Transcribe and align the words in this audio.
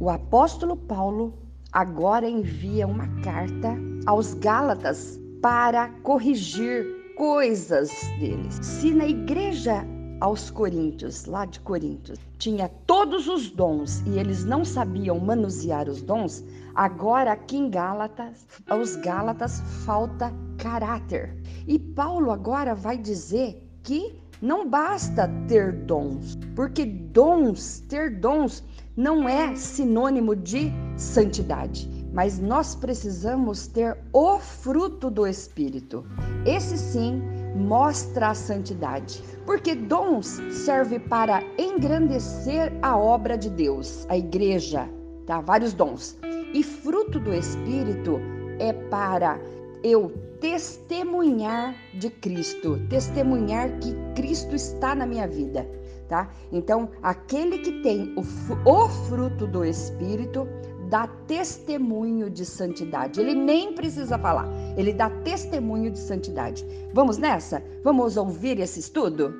O 0.00 0.08
apóstolo 0.08 0.78
Paulo 0.78 1.34
agora 1.72 2.26
envia 2.26 2.86
uma 2.86 3.06
carta 3.20 3.76
aos 4.06 4.32
Gálatas 4.32 5.20
para 5.42 5.90
corrigir 6.02 6.86
coisas 7.18 7.90
deles. 8.18 8.58
Se 8.62 8.94
na 8.94 9.04
igreja 9.04 9.84
aos 10.18 10.50
Coríntios, 10.50 11.26
lá 11.26 11.44
de 11.44 11.60
Coríntios, 11.60 12.18
tinha 12.38 12.70
todos 12.86 13.28
os 13.28 13.50
dons 13.50 14.02
e 14.06 14.18
eles 14.18 14.42
não 14.42 14.64
sabiam 14.64 15.20
manusear 15.20 15.86
os 15.86 16.00
dons, 16.00 16.42
agora 16.74 17.32
aqui 17.32 17.58
em 17.58 17.68
Gálatas, 17.68 18.46
aos 18.70 18.96
Gálatas 18.96 19.60
falta 19.84 20.32
caráter. 20.56 21.36
E 21.68 21.78
Paulo 21.78 22.30
agora 22.30 22.74
vai 22.74 22.96
dizer 22.96 23.70
que 23.82 24.18
não 24.40 24.66
basta 24.66 25.28
ter 25.46 25.84
dons, 25.84 26.38
porque 26.56 26.86
dons, 26.86 27.80
ter 27.80 28.18
dons 28.18 28.64
não 28.96 29.28
é 29.28 29.54
sinônimo 29.54 30.34
de 30.34 30.72
santidade, 30.96 31.88
mas 32.12 32.38
nós 32.38 32.74
precisamos 32.74 33.66
ter 33.66 33.96
o 34.12 34.38
fruto 34.38 35.10
do 35.10 35.26
Espírito. 35.26 36.04
Esse 36.44 36.76
sim 36.76 37.22
mostra 37.54 38.30
a 38.30 38.34
santidade, 38.34 39.22
porque 39.46 39.74
dons 39.74 40.40
serve 40.50 40.98
para 40.98 41.42
engrandecer 41.58 42.72
a 42.82 42.96
obra 42.96 43.36
de 43.38 43.50
Deus, 43.50 44.06
a 44.08 44.16
igreja, 44.16 44.88
tá? 45.26 45.40
Vários 45.40 45.72
dons. 45.72 46.18
E 46.52 46.62
fruto 46.62 47.20
do 47.20 47.32
Espírito 47.32 48.20
é 48.58 48.72
para 48.72 49.40
eu 49.82 50.10
testemunhar 50.40 51.74
de 51.94 52.10
Cristo, 52.10 52.80
testemunhar 52.88 53.70
que 53.78 53.94
Cristo 54.14 54.54
está 54.54 54.94
na 54.94 55.06
minha 55.06 55.28
vida 55.28 55.66
tá? 56.10 56.28
Então, 56.50 56.90
aquele 57.00 57.58
que 57.58 57.80
tem 57.82 58.12
o, 58.16 58.22
o 58.68 58.88
fruto 58.88 59.46
do 59.46 59.64
Espírito 59.64 60.46
dá 60.90 61.06
testemunho 61.06 62.28
de 62.28 62.44
santidade. 62.44 63.20
Ele 63.20 63.32
nem 63.32 63.72
precisa 63.72 64.18
falar, 64.18 64.48
ele 64.76 64.92
dá 64.92 65.08
testemunho 65.08 65.88
de 65.88 66.00
santidade. 66.00 66.66
Vamos 66.92 67.16
nessa? 67.16 67.62
Vamos 67.84 68.16
ouvir 68.16 68.58
esse 68.58 68.80
estudo? 68.80 69.32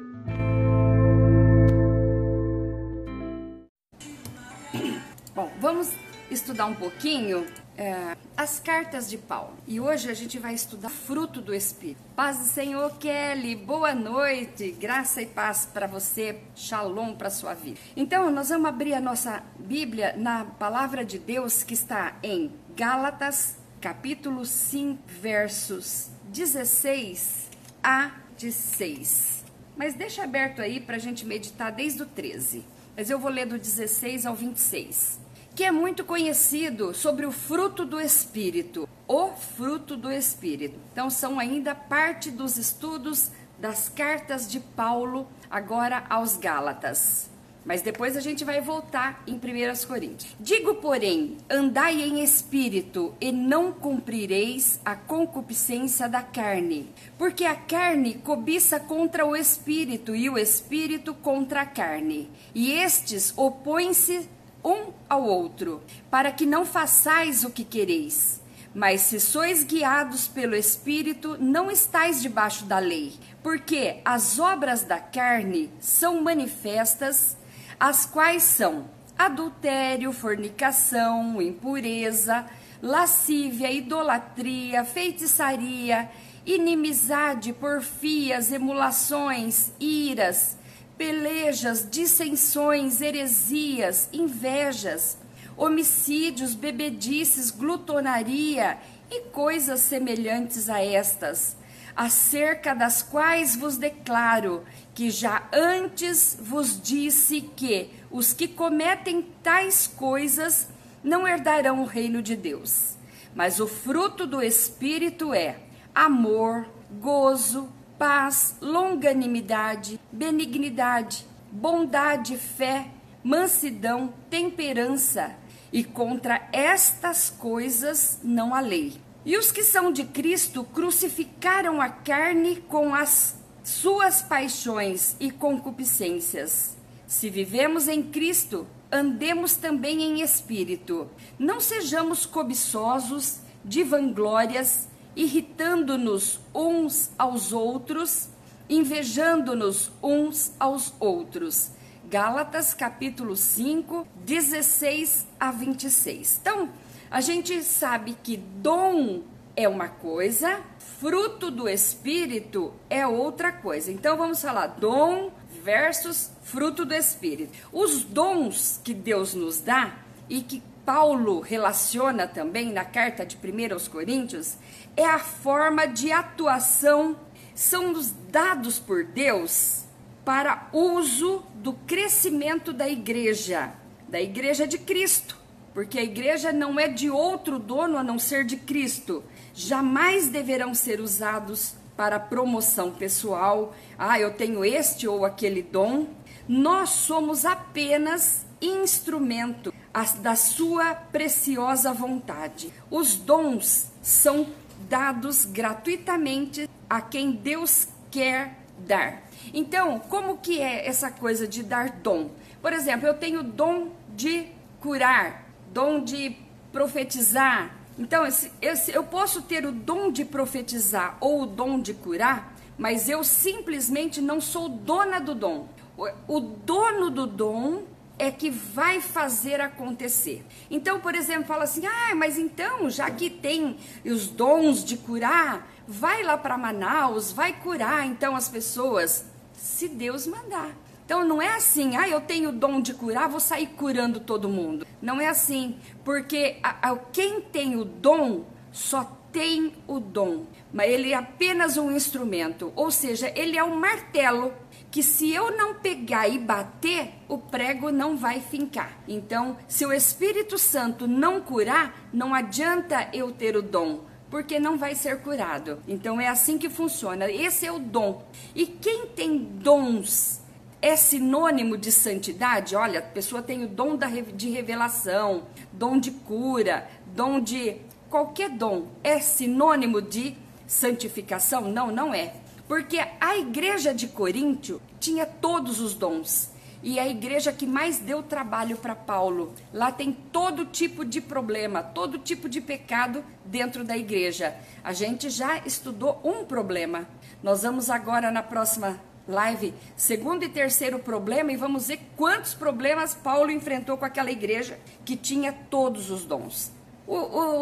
Bom, 5.35 5.51
vamos 5.61 5.93
estudar 6.31 6.67
um 6.67 6.75
pouquinho 6.75 7.45
é, 7.81 8.15
as 8.37 8.61
cartas 8.61 9.09
de 9.09 9.17
Paulo. 9.17 9.55
E 9.67 9.81
hoje 9.81 10.11
a 10.11 10.15
gente 10.15 10.39
vai 10.39 10.53
estudar 10.53 10.91
fruto 10.91 11.41
do 11.41 11.55
Espírito. 11.55 12.03
Paz 12.15 12.39
do 12.39 12.45
Senhor, 12.45 12.95
Kelly, 12.99 13.57
boa 13.57 13.95
noite, 13.95 14.71
graça 14.73 15.23
e 15.23 15.27
paz 15.27 15.65
para 15.65 15.87
você, 15.87 16.39
shalom 16.55 17.15
para 17.15 17.31
sua 17.31 17.55
vida. 17.55 17.81
Então, 17.97 18.31
nós 18.31 18.51
vamos 18.51 18.69
abrir 18.69 18.93
a 18.93 19.01
nossa 19.01 19.43
Bíblia 19.59 20.15
na 20.15 20.45
palavra 20.45 21.03
de 21.07 21.19
Deus 21.19 21.63
que 21.63 21.73
está 21.73 22.19
em 22.23 22.53
Gálatas, 22.77 23.57
capítulo 23.81 24.45
5, 24.45 25.03
versos 25.07 26.11
16 26.25 27.49
a 27.83 28.11
16. 28.39 29.43
Mas 29.75 29.95
deixa 29.95 30.25
aberto 30.25 30.61
aí 30.61 30.81
para 30.81 30.97
a 30.97 31.01
gente 31.01 31.25
meditar 31.25 31.73
desde 31.73 32.03
o 32.03 32.07
13. 32.07 32.63
Mas 32.95 33.09
eu 33.09 33.19
vou 33.19 33.31
ler 33.31 33.47
do 33.47 33.57
16 33.57 34.27
ao 34.27 34.35
26 34.35 35.30
que 35.55 35.65
é 35.65 35.71
muito 35.71 36.05
conhecido 36.05 36.95
sobre 36.95 37.27
o 37.27 37.33
fruto 37.33 37.85
do 37.85 38.01
Espírito, 38.01 38.89
o 39.07 39.29
fruto 39.29 39.97
do 39.97 40.11
Espírito. 40.11 40.79
Então, 40.93 41.11
são 41.11 41.39
ainda 41.39 41.75
parte 41.75 42.31
dos 42.31 42.57
estudos 42.57 43.31
das 43.59 43.89
cartas 43.89 44.51
de 44.51 44.59
Paulo, 44.59 45.29
agora 45.51 46.05
aos 46.09 46.37
Gálatas. 46.37 47.29
Mas 47.65 47.83
depois 47.83 48.17
a 48.17 48.21
gente 48.21 48.43
vai 48.43 48.61
voltar 48.61 49.23
em 49.27 49.35
1 49.35 49.87
Coríntios. 49.87 50.35
Digo, 50.41 50.77
porém, 50.77 51.37
andai 51.49 52.01
em 52.01 52.23
espírito 52.23 53.15
e 53.21 53.31
não 53.31 53.71
cumprireis 53.71 54.81
a 54.83 54.97
concupiscência 54.97 56.09
da 56.09 56.23
carne, 56.23 56.91
porque 57.19 57.45
a 57.45 57.55
carne 57.55 58.15
cobiça 58.15 58.81
contra 58.81 59.27
o 59.27 59.37
espírito 59.37 60.17
e 60.17 60.31
o 60.31 60.39
espírito 60.39 61.13
contra 61.13 61.61
a 61.61 61.67
carne, 61.67 62.31
e 62.55 62.73
estes 62.73 63.35
opõem-se 63.37 64.27
um 64.65 64.93
ao 65.09 65.25
outro, 65.25 65.83
para 66.11 66.31
que 66.33 66.47
não 66.47 66.65
façais 66.65 67.45
o 67.45 67.51
que 67.51 67.65
quereis. 67.65 68.41
Mas 68.75 69.01
se 69.03 69.19
sois 69.19 69.65
guiados 69.65 70.29
pelo 70.29 70.55
Espírito, 70.55 71.37
não 71.41 71.71
estais 71.71 72.23
debaixo 72.23 72.65
da 72.65 72.79
lei, 72.79 73.15
porque 73.43 74.01
as 74.05 74.39
obras 74.39 74.85
da 74.85 74.99
carne 74.99 75.71
são 75.81 76.23
manifestas, 76.23 77.37
as 77.79 78.07
quais 78.07 78.43
são 78.45 78.85
adultério, 79.19 80.13
fornicação, 80.13 81.43
impureza, 81.43 82.47
lascívia, 82.81 83.71
idolatria, 83.71 84.85
feitiçaria, 84.85 86.09
inimizade, 86.47 87.53
porfias, 87.53 88.53
emulações, 88.53 89.73
iras, 89.79 90.57
pelejas, 91.01 91.89
dissensões, 91.91 93.01
heresias, 93.01 94.07
invejas, 94.13 95.17
homicídios, 95.57 96.55
bebedices, 96.55 97.51
glutonaria 97.51 98.77
e 99.11 99.23
coisas 99.31 99.81
semelhantes 99.81 100.69
a 100.69 100.85
estas, 100.85 101.57
acerca 101.97 102.75
das 102.75 103.03
quais 103.03 103.57
vos 103.57 103.79
declaro 103.79 104.63
que 104.95 105.09
já 105.09 105.49
antes 105.55 106.37
vos 106.39 106.79
disse 106.79 107.41
que 107.41 107.89
os 108.11 108.35
que 108.35 108.47
cometem 108.47 109.23
tais 109.43 109.87
coisas 109.87 110.69
não 111.03 111.27
herdarão 111.27 111.81
o 111.81 111.87
reino 111.87 112.21
de 112.21 112.37
Deus. 112.37 112.95
Mas 113.35 113.59
o 113.59 113.67
fruto 113.67 114.27
do 114.27 114.43
Espírito 114.43 115.33
é 115.33 115.61
amor, 115.95 116.69
gozo, 117.01 117.73
paz, 118.01 118.57
longanimidade, 118.63 120.01
benignidade, 120.11 121.27
bondade, 121.53 122.39
fé, 122.39 122.87
mansidão, 123.23 124.15
temperança, 124.31 125.37
e 125.71 125.85
contra 125.85 126.49
estas 126.51 127.29
coisas 127.29 128.19
não 128.25 128.55
há 128.55 128.61
lei. 128.61 128.95
E 129.23 129.37
os 129.37 129.53
que 129.53 129.63
são 129.63 129.93
de 129.93 130.05
Cristo 130.05 130.65
crucificaram 130.65 131.79
a 131.79 131.91
carne 131.91 132.57
com 132.71 132.95
as 132.95 133.37
suas 133.63 134.23
paixões 134.23 135.15
e 135.21 135.31
concupiscências. 135.31 136.75
Se 137.07 137.29
vivemos 137.29 137.87
em 137.87 138.03
Cristo, 138.03 138.67
andemos 138.91 139.57
também 139.57 140.03
em 140.03 140.23
espírito. 140.23 141.07
Não 141.39 141.61
sejamos 141.61 142.25
cobiçosos 142.25 143.41
de 143.63 143.85
vanglórias, 143.85 144.89
irritando-nos 145.17 146.41
uns 146.55 147.11
aos 147.19 147.53
outros, 147.53 148.29
invejando-nos 148.69 149.91
uns 150.03 150.53
aos 150.59 150.93
outros. 150.99 151.71
Gálatas 152.09 152.75
capítulo 152.75 153.37
5, 153.37 154.07
16 154.25 155.27
a 155.39 155.51
26. 155.51 156.39
Então, 156.41 156.69
a 157.11 157.21
gente 157.21 157.63
sabe 157.63 158.17
que 158.23 158.37
dom 158.37 159.23
é 159.57 159.69
uma 159.69 159.89
coisa, 159.89 160.61
fruto 161.01 161.51
do 161.51 161.69
espírito 161.69 162.73
é 162.89 163.07
outra 163.07 163.53
coisa. 163.53 163.91
Então 163.91 164.17
vamos 164.17 164.41
falar 164.41 164.69
dom 164.69 165.31
versus 165.63 166.31
fruto 166.43 166.85
do 166.85 166.95
espírito. 166.95 167.53
Os 167.73 168.05
dons 168.05 168.81
que 168.83 168.95
Deus 168.95 169.35
nos 169.35 169.61
dá 169.61 169.97
e 170.31 170.41
que 170.41 170.63
Paulo 170.87 171.41
relaciona 171.41 172.27
também 172.27 172.73
na 172.73 172.85
carta 172.85 173.27
de 173.27 173.37
1 173.37 173.75
aos 173.75 173.89
Coríntios 173.89 174.57
é 174.97 175.05
a 175.05 175.19
forma 175.19 175.87
de 175.87 176.11
atuação, 176.13 177.17
são 177.55 177.93
os 177.93 178.13
dados 178.31 178.79
por 178.79 179.05
Deus 179.05 179.85
para 180.25 180.69
uso 180.73 181.43
do 181.57 181.73
crescimento 181.73 182.73
da 182.73 182.89
igreja, 182.89 183.73
da 184.09 184.21
igreja 184.21 184.67
de 184.67 184.79
Cristo, 184.79 185.37
porque 185.75 185.99
a 185.99 186.03
igreja 186.03 186.53
não 186.53 186.79
é 186.79 186.87
de 186.87 187.11
outro 187.11 187.59
dono 187.59 187.97
a 187.99 188.05
não 188.05 188.19
ser 188.19 188.45
de 188.45 188.57
Cristo. 188.57 189.23
Jamais 189.55 190.29
deverão 190.29 190.75
ser 190.75 191.01
usados 191.01 191.75
para 191.97 192.19
promoção 192.19 192.93
pessoal. 192.93 193.75
Ah, 193.99 194.19
eu 194.19 194.35
tenho 194.35 194.65
este 194.65 195.07
ou 195.07 195.25
aquele 195.25 195.63
dom. 195.63 196.09
Nós 196.49 196.91
somos 196.91 197.45
apenas 197.45 198.45
instrumento 198.61 199.73
da 200.21 200.37
sua 200.37 200.95
preciosa 200.95 201.93
vontade. 201.93 202.73
Os 202.91 203.17
dons 203.17 203.91
são 204.03 204.47
dados 204.89 205.45
gratuitamente 205.45 206.69
a 206.89 207.01
quem 207.01 207.33
Deus 207.33 207.89
quer 208.11 208.59
dar. 208.79 209.23
Então, 209.53 209.99
como 209.99 210.39
que 210.39 210.61
é 210.61 210.87
essa 210.87 211.11
coisa 211.11 211.47
de 211.47 211.63
dar 211.63 211.91
dom? 211.91 212.31
Por 212.63 212.73
exemplo, 212.73 213.07
eu 213.07 213.15
tenho 213.15 213.43
dom 213.43 213.93
de 214.15 214.47
curar, 214.81 215.45
dom 215.73 216.03
de 216.03 216.37
profetizar. 216.73 217.75
Então, 217.99 218.25
esse, 218.27 218.51
esse, 218.61 218.93
eu 218.93 219.05
posso 219.05 219.43
ter 219.43 219.67
o 219.67 219.73
dom 219.73 220.11
de 220.11 220.25
profetizar 220.25 221.17
ou 221.21 221.43
o 221.43 221.47
dom 221.47 221.81
de 221.81 221.95
curar, 221.95 222.55
mas 222.79 223.09
eu 223.09 223.23
simplesmente 223.23 224.21
não 224.21 224.41
sou 224.41 224.69
dona 224.69 225.21
do 225.21 225.35
dom. 225.35 225.69
O, 225.97 226.37
o 226.37 226.41
dono 226.41 227.11
do 227.11 227.27
dom 227.27 227.83
é 228.21 228.31
que 228.31 228.51
vai 228.51 229.01
fazer 229.01 229.61
acontecer. 229.61 230.45
Então, 230.71 231.01
por 231.01 231.15
exemplo, 231.15 231.47
fala 231.47 231.65
assim: 231.65 231.87
ah, 231.87 232.15
mas 232.15 232.39
então, 232.39 232.91
já 232.91 233.11
que 233.11 233.31
tem 233.31 233.79
os 234.05 234.29
dons 234.29 234.85
de 234.85 234.99
curar, 234.99 235.67
vai 235.89 236.23
lá 236.23 236.37
para 236.37 236.59
Manaus, 236.59 237.33
vai 237.33 237.53
curar 237.53 238.07
então 238.07 238.37
as 238.37 238.49
pessoas, 238.49 239.25
se 239.55 239.89
Deus 239.89 240.27
mandar. 240.27 240.71
Então 241.05 241.25
não 241.25 241.43
é 241.43 241.57
assim, 241.57 241.97
ah, 241.97 242.09
eu 242.09 242.21
tenho 242.21 242.51
o 242.51 242.53
dom 242.53 242.81
de 242.81 242.95
curar, 242.95 243.29
vou 243.29 243.41
sair 243.41 243.67
curando 243.67 244.21
todo 244.21 244.49
mundo. 244.49 244.87
Não 245.03 245.21
é 245.21 245.27
assim, 245.27 245.77
porque 246.05 246.59
a, 246.63 246.91
a, 246.91 246.97
quem 246.97 247.41
tem 247.41 247.75
o 247.75 247.85
dom 247.85 248.45
só 248.71 249.20
tem 249.33 249.73
o 249.87 249.99
dom, 250.01 250.47
mas 250.73 250.91
ele 250.91 251.13
é 251.13 251.17
apenas 251.17 251.77
um 251.77 251.91
instrumento, 251.91 252.73
ou 252.75 252.91
seja, 252.91 253.33
ele 253.35 253.57
é 253.57 253.65
um 253.65 253.77
martelo 253.77 254.53
que 254.91 255.03
se 255.03 255.33
eu 255.33 255.57
não 255.57 255.75
pegar 255.75 256.29
e 256.29 256.39
bater, 256.39 257.13
o 257.29 257.39
prego 257.39 257.91
não 257.91 258.17
vai 258.17 258.41
fincar. 258.41 258.99
Então, 259.07 259.57
se 259.69 259.87
o 259.87 259.93
Espírito 259.93 260.59
Santo 260.59 261.07
não 261.07 261.41
curar, 261.41 262.09
não 262.13 262.35
adianta 262.35 263.09
eu 263.13 263.31
ter 263.31 263.57
o 263.57 263.63
dom, 263.63 264.01
porque 264.31 264.59
não 264.59 264.79
vai 264.79 264.95
ser 264.95 265.21
curado. 265.21 265.79
Então 265.87 266.21
é 266.21 266.29
assim 266.29 266.57
que 266.57 266.71
funciona. 266.71 267.31
Esse 267.31 267.67
é 267.67 267.73
o 267.73 267.79
dom. 267.79 268.25
E 268.55 268.67
quem 268.67 269.07
tem 269.07 269.39
dons 269.39 270.41
é 270.81 270.97
sinônimo 270.97 271.77
de 271.77 271.93
santidade? 271.93 272.77
Olha, 272.77 273.01
a 273.01 273.03
pessoa 273.03 273.43
tem 273.43 273.65
o 273.65 273.69
dom 273.69 273.99
de 274.35 274.49
revelação, 274.51 275.45
dom 275.73 275.99
de 275.99 276.13
cura, 276.13 276.89
dom 277.07 277.41
de 277.41 277.77
qualquer 278.11 278.51
dom. 278.51 278.89
É 279.03 279.21
sinônimo 279.21 280.03
de 280.03 280.37
santificação? 280.67 281.63
Não, 281.71 281.91
não 281.91 282.13
é. 282.13 282.35
Porque 282.69 282.99
a 283.21 283.37
igreja 283.39 283.95
de 283.95 284.09
Coríntio 284.09 284.83
tinha 284.99 285.25
todos 285.25 285.81
os 285.81 285.95
dons. 285.95 286.51
E 286.83 286.99
é 286.99 287.03
a 287.03 287.09
igreja 287.09 287.53
que 287.53 287.67
mais 287.67 287.99
deu 287.99 288.23
trabalho 288.23 288.77
para 288.77 288.95
Paulo. 288.95 289.55
Lá 289.73 289.93
tem 289.93 290.13
todo 290.13 290.65
tipo 290.65 291.05
de 291.05 291.21
problema, 291.21 291.83
todo 291.83 292.19
tipo 292.19 292.49
de 292.49 292.61
pecado 292.61 293.23
dentro 293.45 293.85
da 293.85 293.97
igreja. 293.97 294.57
A 294.83 294.93
gente 294.93 295.29
já 295.29 295.59
estudou 295.59 296.21
um 296.25 296.45
problema. 296.45 297.07
Nós 297.43 297.63
vamos 297.63 297.91
agora 297.91 298.31
na 298.31 298.43
próxima 298.43 298.99
live, 299.29 299.75
segundo 299.95 300.43
e 300.45 300.49
terceiro 300.49 300.99
problema, 300.99 301.53
e 301.53 301.57
vamos 301.57 301.89
ver 301.89 302.01
quantos 302.17 302.55
problemas 302.55 303.15
Paulo 303.15 303.51
enfrentou 303.51 303.97
com 303.99 304.05
aquela 304.05 304.31
igreja 304.31 304.79
que 305.05 305.17
tinha 305.17 305.53
todos 305.53 306.11
os 306.11 306.25
dons. 306.25 306.73
O, 307.11 307.17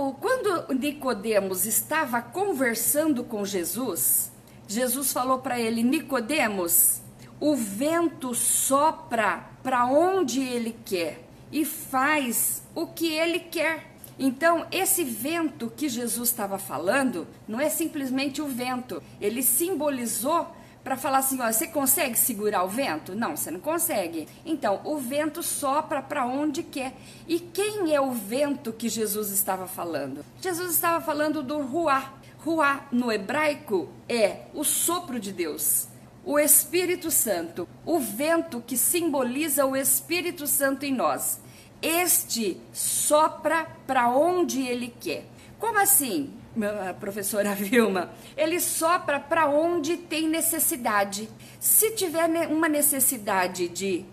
o, 0.09 0.13
quando 0.13 0.75
Nicodemos 0.75 1.65
estava 1.65 2.21
conversando 2.21 3.25
com 3.25 3.47
Jesus, 3.47 4.31
Jesus 4.67 5.11
falou 5.11 5.39
para 5.39 5.59
ele: 5.59 5.83
Nicodemos, 5.83 7.01
o 7.41 7.57
vento 7.57 8.35
sopra 8.35 9.49
para 9.63 9.87
onde 9.87 10.43
ele 10.43 10.77
quer 10.85 11.25
e 11.51 11.65
faz 11.65 12.63
o 12.75 12.89
que 12.89 13.11
ele 13.11 13.41
quer. 13.41 13.87
Então, 14.19 14.67
esse 14.71 15.03
vento 15.03 15.73
que 15.75 15.89
Jesus 15.89 16.29
estava 16.29 16.59
falando 16.59 17.27
não 17.49 17.59
é 17.59 17.71
simplesmente 17.71 18.43
o 18.43 18.49
vento. 18.49 19.03
Ele 19.19 19.43
simbolizou 19.43 20.47
para 20.89 20.97
falar 20.97 21.19
assim: 21.19 21.39
ó, 21.43 21.53
você 21.53 21.67
consegue 21.67 22.19
segurar 22.19 22.65
o 22.65 22.69
vento? 22.69 23.15
Não, 23.15 23.37
você 23.37 23.51
não 23.51 23.61
consegue. 23.61 24.27
Então, 24.47 24.81
o 24.85 24.97
vento 24.97 25.43
sopra 25.43 26.01
para 26.01 26.25
onde 26.25 26.63
quer. 26.63 26.95
E 27.27 27.39
quem 27.39 27.95
é 27.95 28.01
o 28.01 28.11
vento 28.11 28.73
que 28.73 28.89
Jesus 28.89 29.31
estava 29.31 29.67
falando? 29.67 30.25
Jesus 30.41 30.73
estava 30.73 31.05
falando 31.05 31.43
do 31.43 31.61
Ruá. 31.61 32.15
Ruá 32.39 32.87
no 32.91 33.13
hebraico 33.13 33.91
é 34.09 34.47
o 34.55 34.65
sopro 34.65 35.21
de 35.21 35.31
Deus, 35.31 35.89
o 36.25 36.39
Espírito 36.39 37.11
Santo, 37.11 37.69
o 37.85 37.99
vento 37.99 38.65
que 38.67 38.79
simboliza 38.79 39.67
o 39.67 39.77
Espírito 39.77 40.47
Santo 40.47 40.87
em 40.87 40.95
nós. 40.95 41.39
Este 41.83 42.59
sopra 42.73 43.67
para 43.87 44.09
onde 44.09 44.63
ele 44.63 44.95
quer. 44.99 45.27
Como 45.59 45.79
assim, 45.79 46.33
professora 47.01 47.55
Vilma? 47.57 48.11
Ele 48.37 48.61
sopra 48.61 49.19
para 49.21 49.47
onde 49.47 49.97
tem 49.97 50.29
necessidade. 50.29 51.29
Se 51.61 51.93
tiver 51.93 52.27
uma 52.49 52.69
necessidade 52.69 53.69
de, 53.69 54.05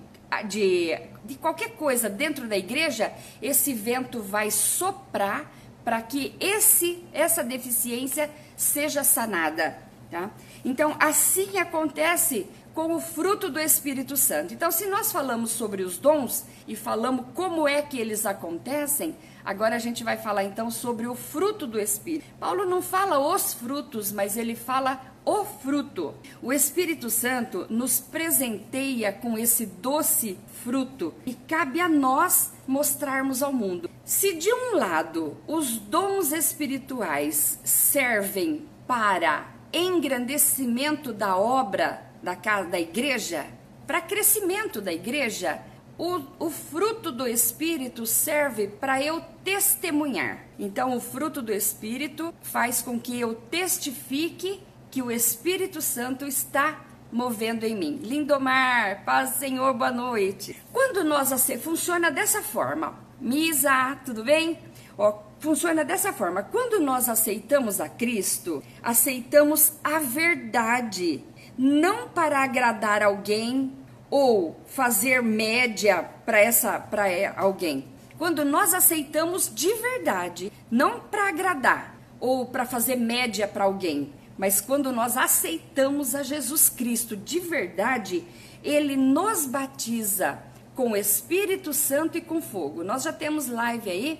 de, 0.47 0.97
de 1.23 1.35
qualquer 1.35 1.71
coisa 1.71 2.09
dentro 2.09 2.47
da 2.47 2.57
igreja, 2.57 3.11
esse 3.41 3.73
vento 3.73 4.21
vai 4.21 4.51
soprar 4.51 5.51
para 5.83 6.01
que 6.01 6.35
esse 6.39 7.03
essa 7.13 7.43
deficiência 7.43 8.29
seja 8.57 9.03
sanada, 9.03 9.77
tá? 10.09 10.31
Então, 10.63 10.95
assim 10.99 11.59
acontece 11.59 12.47
com 12.73 12.93
o 12.93 12.99
fruto 12.99 13.49
do 13.49 13.59
Espírito 13.59 14.17
Santo. 14.17 14.53
Então, 14.53 14.71
se 14.71 14.87
nós 14.87 15.11
falamos 15.11 15.51
sobre 15.51 15.83
os 15.83 15.97
dons 15.97 16.43
e 16.67 16.75
falamos 16.75 17.27
como 17.33 17.67
é 17.67 17.81
que 17.81 17.97
eles 17.97 18.25
acontecem, 18.25 19.15
agora 19.45 19.75
a 19.75 19.79
gente 19.79 20.03
vai 20.03 20.17
falar 20.17 20.43
então 20.43 20.71
sobre 20.71 21.07
o 21.07 21.15
fruto 21.15 21.67
do 21.67 21.79
Espírito. 21.79 22.25
Paulo 22.39 22.65
não 22.65 22.81
fala 22.81 23.19
os 23.19 23.53
frutos, 23.53 24.11
mas 24.11 24.35
ele 24.35 24.55
fala 24.55 24.99
o 25.23 25.45
fruto. 25.45 26.13
O 26.41 26.51
Espírito 26.51 27.09
Santo 27.09 27.65
nos 27.69 27.99
presenteia 27.99 29.13
com 29.13 29.37
esse 29.37 29.65
doce 29.65 30.37
fruto 30.63 31.13
e 31.25 31.33
cabe 31.33 31.79
a 31.79 31.87
nós 31.87 32.53
mostrarmos 32.67 33.41
ao 33.41 33.53
mundo. 33.53 33.89
Se 34.03 34.33
de 34.33 34.51
um 34.51 34.75
lado 34.75 35.37
os 35.47 35.77
dons 35.77 36.31
espirituais 36.31 37.59
servem 37.63 38.65
para 38.87 39.47
engrandecimento 39.73 41.11
da 41.11 41.35
obra 41.37 42.05
da 42.21 42.35
casa 42.35 42.69
da 42.69 42.79
igreja, 42.79 43.45
para 43.85 44.01
crescimento 44.01 44.81
da 44.81 44.91
igreja, 44.91 45.61
o, 45.97 46.21
o, 46.39 46.49
fruto 46.49 47.11
do 47.11 47.27
Espírito 47.27 48.05
serve 48.05 48.67
para 48.67 49.01
eu 49.01 49.21
testemunhar. 49.43 50.45
Então, 50.59 50.95
o 50.95 50.99
fruto 50.99 51.41
do 51.41 51.53
Espírito 51.53 52.33
faz 52.41 52.81
com 52.81 52.99
que 52.99 53.19
eu 53.19 53.35
testifique 53.35 54.61
que 54.91 55.01
o 55.01 55.11
Espírito 55.11 55.81
Santo 55.81 56.25
está 56.25 56.81
movendo 57.11 57.63
em 57.63 57.75
mim. 57.75 57.99
Lindomar, 58.03 59.03
paz 59.05 59.31
Senhor, 59.31 59.73
boa 59.73 59.91
noite. 59.91 60.61
Quando 60.73 61.03
nós 61.03 61.31
funciona 61.61 62.11
dessa 62.11 62.41
forma, 62.41 62.99
Misa, 63.19 63.97
tudo 64.05 64.23
bem? 64.23 64.59
Ó, 64.97 65.19
funciona 65.39 65.85
dessa 65.85 66.11
forma. 66.11 66.43
Quando 66.43 66.79
nós 66.79 67.07
aceitamos 67.07 67.79
a 67.79 67.87
Cristo, 67.87 68.61
aceitamos 68.83 69.73
a 69.83 69.99
verdade, 69.99 71.23
não 71.57 72.09
para 72.09 72.43
agradar 72.43 73.01
alguém 73.01 73.71
ou 74.09 74.59
fazer 74.65 75.21
média 75.21 76.03
para 76.25 76.39
essa 76.39 76.79
para 76.79 77.05
alguém. 77.37 77.85
Quando 78.17 78.45
nós 78.45 78.73
aceitamos 78.73 79.51
de 79.53 79.73
verdade, 79.73 80.51
não 80.71 81.01
para 81.01 81.29
agradar 81.29 81.95
ou 82.19 82.45
para 82.45 82.65
fazer 82.65 82.95
média 82.95 83.47
para 83.47 83.65
alguém, 83.65 84.13
mas 84.37 84.61
quando 84.61 84.91
nós 84.91 85.17
aceitamos 85.17 86.15
a 86.15 86.23
Jesus 86.23 86.69
Cristo 86.69 87.15
de 87.15 87.39
verdade, 87.39 88.23
ele 88.63 88.95
nos 88.95 89.45
batiza 89.45 90.39
com 90.75 90.91
o 90.91 90.97
Espírito 90.97 91.73
Santo 91.73 92.17
e 92.17 92.21
com 92.21 92.41
fogo. 92.41 92.83
Nós 92.83 93.03
já 93.03 93.13
temos 93.13 93.47
live 93.47 93.89
aí 93.89 94.19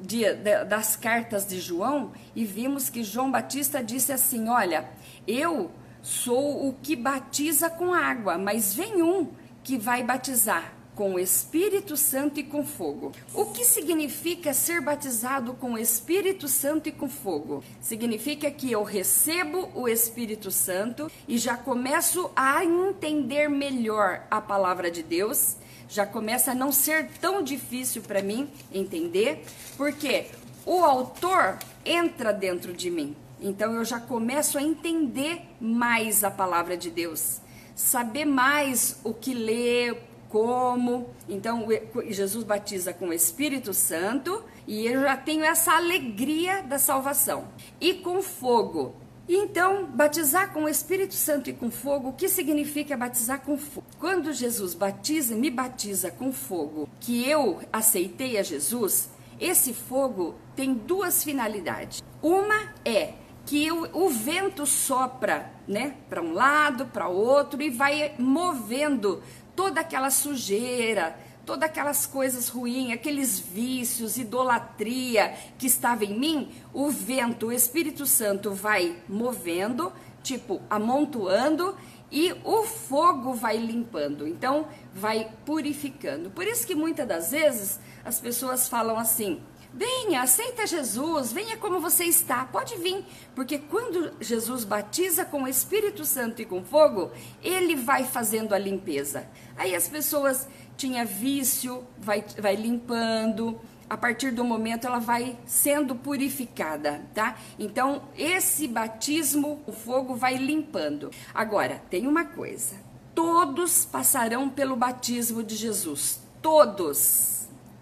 de, 0.00 0.34
de, 0.34 0.64
das 0.64 0.96
cartas 0.96 1.46
de 1.46 1.60
João 1.60 2.12
e 2.34 2.44
vimos 2.44 2.90
que 2.90 3.02
João 3.02 3.30
Batista 3.30 3.82
disse 3.82 4.12
assim: 4.12 4.48
Olha, 4.48 4.88
eu 5.26 5.70
sou 6.02 6.68
o 6.68 6.74
que 6.82 6.96
batiza 6.96 7.68
com 7.70 7.92
água, 7.92 8.38
mas 8.38 8.74
vem 8.74 9.02
um 9.02 9.28
que 9.62 9.76
vai 9.76 10.02
batizar 10.02 10.78
com 10.98 11.14
o 11.14 11.20
Espírito 11.20 11.96
Santo 11.96 12.40
e 12.40 12.42
com 12.42 12.66
fogo. 12.66 13.12
O 13.32 13.46
que 13.46 13.64
significa 13.64 14.52
ser 14.52 14.80
batizado 14.80 15.54
com 15.54 15.74
o 15.74 15.78
Espírito 15.78 16.48
Santo 16.48 16.88
e 16.88 16.92
com 16.92 17.08
fogo? 17.08 17.62
Significa 17.80 18.50
que 18.50 18.72
eu 18.72 18.82
recebo 18.82 19.70
o 19.76 19.88
Espírito 19.88 20.50
Santo 20.50 21.08
e 21.28 21.38
já 21.38 21.56
começo 21.56 22.32
a 22.34 22.64
entender 22.64 23.48
melhor 23.48 24.26
a 24.28 24.40
palavra 24.40 24.90
de 24.90 25.04
Deus, 25.04 25.54
já 25.88 26.04
começa 26.04 26.50
a 26.50 26.54
não 26.54 26.72
ser 26.72 27.08
tão 27.20 27.44
difícil 27.44 28.02
para 28.02 28.20
mim 28.20 28.50
entender, 28.72 29.44
porque 29.76 30.26
o 30.66 30.82
autor 30.82 31.60
entra 31.84 32.32
dentro 32.32 32.72
de 32.72 32.90
mim. 32.90 33.14
Então 33.40 33.74
eu 33.74 33.84
já 33.84 34.00
começo 34.00 34.58
a 34.58 34.62
entender 34.62 35.42
mais 35.60 36.24
a 36.24 36.30
palavra 36.30 36.76
de 36.76 36.90
Deus, 36.90 37.40
saber 37.74 38.24
mais 38.24 39.00
o 39.04 39.14
que 39.14 39.32
ler, 39.34 40.08
como. 40.28 41.10
Então, 41.28 41.66
Jesus 42.08 42.44
batiza 42.44 42.92
com 42.92 43.08
o 43.08 43.12
Espírito 43.12 43.72
Santo 43.72 44.42
e 44.66 44.86
eu 44.86 45.02
já 45.02 45.16
tenho 45.16 45.44
essa 45.44 45.72
alegria 45.72 46.62
da 46.62 46.78
salvação. 46.78 47.48
E 47.80 47.94
com 47.94 48.22
fogo. 48.22 48.94
Então, 49.28 49.84
batizar 49.84 50.54
com 50.54 50.64
o 50.64 50.68
Espírito 50.68 51.14
Santo 51.14 51.50
e 51.50 51.52
com 51.52 51.70
fogo, 51.70 52.08
o 52.08 52.12
que 52.14 52.30
significa 52.30 52.96
batizar 52.96 53.42
com 53.42 53.58
fogo? 53.58 53.86
Quando 53.98 54.32
Jesus 54.32 54.72
batiza, 54.72 55.34
me 55.34 55.50
batiza 55.50 56.10
com 56.10 56.32
fogo, 56.32 56.88
que 56.98 57.28
eu 57.28 57.60
aceitei 57.70 58.38
a 58.38 58.42
Jesus, 58.42 59.10
esse 59.38 59.74
fogo 59.74 60.34
tem 60.56 60.72
duas 60.72 61.22
finalidades. 61.22 62.02
Uma 62.22 62.72
é 62.86 63.12
que 63.48 63.72
o, 63.72 64.04
o 64.04 64.10
vento 64.10 64.66
sopra, 64.66 65.50
né, 65.66 65.94
para 66.06 66.20
um 66.20 66.34
lado, 66.34 66.84
para 66.84 67.08
outro 67.08 67.62
e 67.62 67.70
vai 67.70 68.14
movendo 68.18 69.22
toda 69.56 69.80
aquela 69.80 70.10
sujeira, 70.10 71.18
todas 71.46 71.66
aquelas 71.66 72.04
coisas 72.04 72.50
ruins, 72.50 72.92
aqueles 72.92 73.40
vícios, 73.40 74.18
idolatria 74.18 75.34
que 75.56 75.66
estava 75.66 76.04
em 76.04 76.18
mim, 76.18 76.50
o 76.74 76.90
vento, 76.90 77.46
o 77.46 77.52
Espírito 77.52 78.04
Santo 78.04 78.52
vai 78.52 78.98
movendo, 79.08 79.90
tipo, 80.22 80.60
amontoando 80.68 81.74
e 82.12 82.34
o 82.44 82.64
fogo 82.64 83.32
vai 83.32 83.56
limpando. 83.56 84.28
Então, 84.28 84.68
vai 84.94 85.32
purificando. 85.46 86.28
Por 86.28 86.46
isso 86.46 86.66
que 86.66 86.74
muitas 86.74 87.08
das 87.08 87.30
vezes 87.30 87.80
as 88.04 88.20
pessoas 88.20 88.68
falam 88.68 88.98
assim: 88.98 89.40
Venha, 89.72 90.22
aceita 90.22 90.66
Jesus, 90.66 91.30
venha 91.30 91.56
como 91.56 91.78
você 91.78 92.04
está, 92.04 92.44
pode 92.46 92.76
vir, 92.78 93.04
porque 93.34 93.58
quando 93.58 94.12
Jesus 94.18 94.64
batiza 94.64 95.26
com 95.26 95.42
o 95.42 95.48
Espírito 95.48 96.06
Santo 96.06 96.40
e 96.40 96.46
com 96.46 96.64
fogo, 96.64 97.10
ele 97.42 97.76
vai 97.76 98.04
fazendo 98.04 98.54
a 98.54 98.58
limpeza. 98.58 99.28
Aí 99.56 99.74
as 99.74 99.86
pessoas 99.86 100.48
tinha 100.76 101.04
vício, 101.04 101.84
vai, 101.98 102.24
vai 102.38 102.56
limpando, 102.56 103.60
a 103.90 103.96
partir 103.96 104.30
do 104.30 104.42
momento 104.42 104.86
ela 104.86 104.98
vai 104.98 105.38
sendo 105.46 105.94
purificada, 105.94 107.02
tá? 107.14 107.36
Então, 107.58 108.02
esse 108.16 108.66
batismo, 108.66 109.62
o 109.66 109.72
fogo 109.72 110.14
vai 110.14 110.36
limpando. 110.36 111.10
Agora, 111.34 111.82
tem 111.90 112.06
uma 112.06 112.24
coisa: 112.24 112.76
todos 113.14 113.84
passarão 113.84 114.48
pelo 114.48 114.76
batismo 114.76 115.42
de 115.42 115.56
Jesus. 115.56 116.20
Todos 116.40 117.37